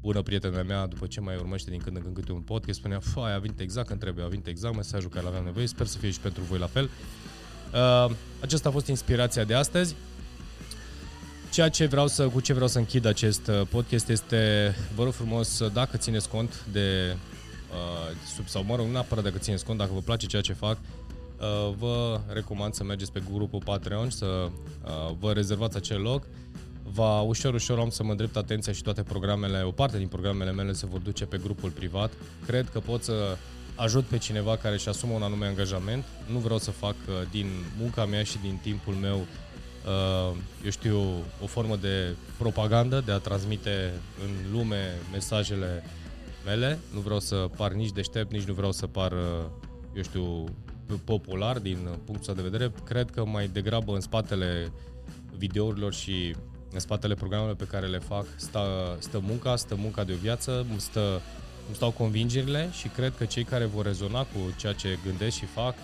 bună 0.00 0.22
prietenă 0.22 0.62
mea, 0.62 0.86
după 0.86 1.06
ce 1.06 1.20
mai 1.20 1.36
urmăște 1.36 1.70
din 1.70 1.80
când 1.80 1.96
în 1.96 2.02
când 2.02 2.14
câte 2.14 2.32
un 2.32 2.42
podcast, 2.42 2.78
spunea, 2.78 2.98
fai, 3.00 3.34
a 3.34 3.38
venit 3.38 3.60
exact 3.60 3.86
când 3.86 4.00
trebuie, 4.00 4.24
a 4.24 4.28
venit 4.28 4.46
exact 4.46 4.74
mesajul 4.74 5.10
care 5.10 5.24
l-aveam 5.24 5.44
nevoie, 5.44 5.66
sper 5.66 5.86
să 5.86 5.98
fie 5.98 6.10
și 6.10 6.20
pentru 6.20 6.42
voi 6.42 6.58
la 6.58 6.66
fel. 6.66 6.90
Uh, 7.72 8.14
aceasta 8.40 8.68
a 8.68 8.72
fost 8.72 8.86
inspirația 8.86 9.44
de 9.44 9.54
astăzi. 9.54 9.96
Ceea 11.56 11.68
ce 11.68 11.86
vreau 11.86 12.06
să, 12.06 12.28
cu 12.28 12.40
ce 12.40 12.52
vreau 12.52 12.68
să 12.68 12.78
închid 12.78 13.04
acest 13.04 13.46
uh, 13.46 13.62
podcast 13.70 14.08
este, 14.08 14.74
vă 14.94 15.02
rog 15.02 15.12
frumos, 15.12 15.68
dacă 15.72 15.96
țineți 15.96 16.28
cont 16.28 16.64
de, 16.72 17.16
uh, 17.70 18.16
sub, 18.34 18.48
sau 18.48 18.64
mă 18.64 18.76
rog, 18.76 18.86
nu 18.86 18.92
neapărat 18.92 19.24
dacă 19.24 19.38
țineți 19.38 19.64
cont, 19.64 19.78
dacă 19.78 19.90
vă 19.94 20.00
place 20.00 20.26
ceea 20.26 20.42
ce 20.42 20.52
fac, 20.52 20.78
uh, 20.78 21.74
vă 21.78 22.20
recomand 22.32 22.74
să 22.74 22.84
mergeți 22.84 23.12
pe 23.12 23.22
grupul 23.32 23.60
Patreon 23.64 24.08
și 24.08 24.16
să 24.16 24.26
uh, 24.26 25.14
vă 25.18 25.32
rezervați 25.32 25.76
acel 25.76 26.00
loc. 26.00 26.26
Va 26.82 27.20
ușor, 27.20 27.54
ușor 27.54 27.78
am 27.78 27.90
să 27.90 28.04
mă 28.04 28.10
îndrept 28.10 28.36
atenția 28.36 28.72
și 28.72 28.82
toate 28.82 29.02
programele, 29.02 29.62
o 29.62 29.70
parte 29.70 29.98
din 29.98 30.08
programele 30.08 30.52
mele 30.52 30.72
se 30.72 30.86
vor 30.86 30.98
duce 30.98 31.24
pe 31.24 31.38
grupul 31.42 31.70
privat. 31.70 32.12
Cred 32.46 32.68
că 32.72 32.80
pot 32.80 33.02
să 33.02 33.36
ajut 33.74 34.04
pe 34.04 34.18
cineva 34.18 34.56
care 34.56 34.74
își 34.74 34.88
asumă 34.88 35.12
un 35.14 35.22
anume 35.22 35.46
angajament. 35.46 36.04
Nu 36.32 36.38
vreau 36.38 36.58
să 36.58 36.70
fac 36.70 36.94
uh, 37.08 37.14
din 37.30 37.46
munca 37.78 38.04
mea 38.04 38.22
și 38.22 38.38
din 38.42 38.58
timpul 38.62 38.94
meu 38.94 39.16
uh, 39.16 39.45
eu 40.64 40.70
știu, 40.70 40.98
o 41.42 41.46
formă 41.46 41.76
de 41.76 42.14
propagandă, 42.38 43.02
de 43.04 43.12
a 43.12 43.18
transmite 43.18 43.92
în 44.24 44.52
lume 44.52 44.94
mesajele 45.12 45.82
mele. 46.44 46.78
Nu 46.94 47.00
vreau 47.00 47.20
să 47.20 47.48
par 47.56 47.72
nici 47.72 47.92
deștept, 47.92 48.32
nici 48.32 48.44
nu 48.44 48.54
vreau 48.54 48.72
să 48.72 48.86
par, 48.86 49.12
uh, 49.12 49.44
eu 49.96 50.02
știu, 50.02 50.44
popular 51.04 51.58
din 51.58 51.88
punctul 52.04 52.34
de 52.34 52.42
vedere. 52.42 52.72
Cred 52.84 53.10
că 53.10 53.24
mai 53.24 53.48
degrabă 53.48 53.94
în 53.94 54.00
spatele 54.00 54.72
videourilor 55.36 55.94
și 55.94 56.34
în 56.72 56.78
spatele 56.78 57.14
programelor 57.14 57.54
pe 57.54 57.64
care 57.64 57.86
le 57.86 57.98
fac 57.98 58.26
stă, 58.36 58.96
stă 58.98 59.20
munca, 59.22 59.56
stă 59.56 59.74
munca 59.74 60.04
de 60.04 60.12
o 60.12 60.16
viață, 60.16 60.66
stă 60.76 61.20
îmi 61.66 61.74
stau 61.74 61.90
convingerile 61.90 62.68
și 62.72 62.88
cred 62.88 63.12
că 63.16 63.24
cei 63.24 63.44
care 63.44 63.64
vor 63.64 63.84
rezona 63.84 64.20
cu 64.20 64.38
ceea 64.58 64.72
ce 64.72 64.98
gândesc 65.04 65.36
și 65.36 65.44
fac 65.44 65.74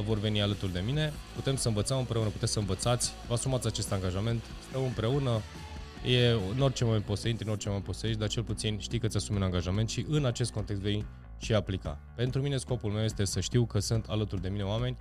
vor 0.00 0.18
veni 0.18 0.42
alături 0.42 0.72
de 0.72 0.82
mine. 0.86 1.12
Putem 1.34 1.56
să 1.56 1.68
învățăm 1.68 1.98
împreună, 1.98 2.28
puteți 2.28 2.52
să 2.52 2.58
învățați, 2.58 3.12
vă 3.28 3.34
asumați 3.34 3.66
acest 3.66 3.92
angajament, 3.92 4.42
stăm 4.68 4.82
împreună, 4.82 5.40
e, 6.04 6.30
în 6.30 6.60
orice 6.60 6.84
moment 6.84 7.04
poți 7.04 7.20
să 7.20 7.28
intri, 7.28 7.44
în 7.44 7.50
orice 7.50 7.68
moment 7.68 7.86
poți 7.86 7.98
să 7.98 8.06
ieși, 8.06 8.18
dar 8.18 8.28
cel 8.28 8.42
puțin 8.42 8.78
știi 8.78 8.98
că 8.98 9.06
ți-asumi 9.06 9.36
un 9.38 9.44
angajament 9.44 9.88
și 9.88 10.06
în 10.08 10.24
acest 10.24 10.52
context 10.52 10.82
vei 10.82 11.04
și 11.38 11.54
aplica. 11.54 11.98
Pentru 12.14 12.40
mine 12.40 12.56
scopul 12.56 12.90
meu 12.90 13.04
este 13.04 13.24
să 13.24 13.40
știu 13.40 13.64
că 13.64 13.78
sunt 13.78 14.06
alături 14.08 14.42
de 14.42 14.48
mine 14.48 14.62
oameni 14.62 14.96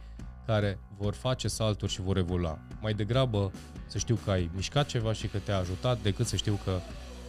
care 0.46 0.80
vor 0.98 1.14
face 1.14 1.48
salturi 1.48 1.92
și 1.92 2.02
vor 2.02 2.18
evolua. 2.18 2.60
Mai 2.82 2.94
degrabă 2.94 3.52
să 3.86 3.98
știu 3.98 4.20
că 4.24 4.32
ai 4.32 4.50
mișcat 4.56 4.88
ceva 4.88 5.14
și 5.14 5.28
că 5.28 5.38
te-a 5.38 5.58
ajutat 5.58 6.02
decât 6.02 6.26
să 6.26 6.36
știu 6.36 6.60
că 6.64 6.80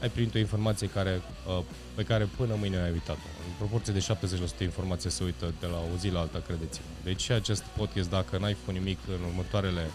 ai 0.00 0.08
primit 0.08 0.34
o 0.34 0.38
informație 0.38 0.88
care, 0.88 1.22
uh, 1.46 1.64
pe 1.94 2.02
care 2.02 2.28
până 2.36 2.54
mâine 2.58 2.76
ai 2.76 2.90
uitat-o. 2.90 3.28
În 3.46 3.52
proporție 3.58 3.92
de 3.92 3.98
70% 3.98 4.62
informație 4.62 5.10
se 5.10 5.24
uită 5.24 5.54
de 5.60 5.66
la 5.66 5.76
o 5.76 5.96
zi 5.98 6.08
la 6.08 6.20
alta, 6.20 6.42
credeți 6.46 6.78
-mă. 6.80 7.04
Deci 7.04 7.30
acest 7.30 7.62
podcast, 7.76 8.10
dacă 8.10 8.38
n-ai 8.38 8.56
făcut 8.60 8.74
nimic 8.74 8.98
în 9.08 9.24
următoarele 9.28 9.90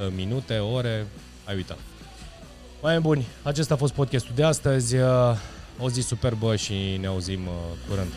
uh, 0.00 0.06
minute, 0.14 0.58
ore, 0.58 1.06
ai 1.44 1.54
uitat. 1.54 1.78
Mai 2.82 3.00
buni, 3.00 3.26
acesta 3.42 3.74
a 3.74 3.76
fost 3.76 3.92
podcastul 3.92 4.32
de 4.34 4.42
astăzi. 4.44 4.96
Uh, 4.96 5.36
o 5.78 5.90
zi 5.90 6.00
superbă 6.00 6.56
și 6.56 6.96
ne 7.00 7.06
auzim 7.06 7.40
curând. 7.88 8.12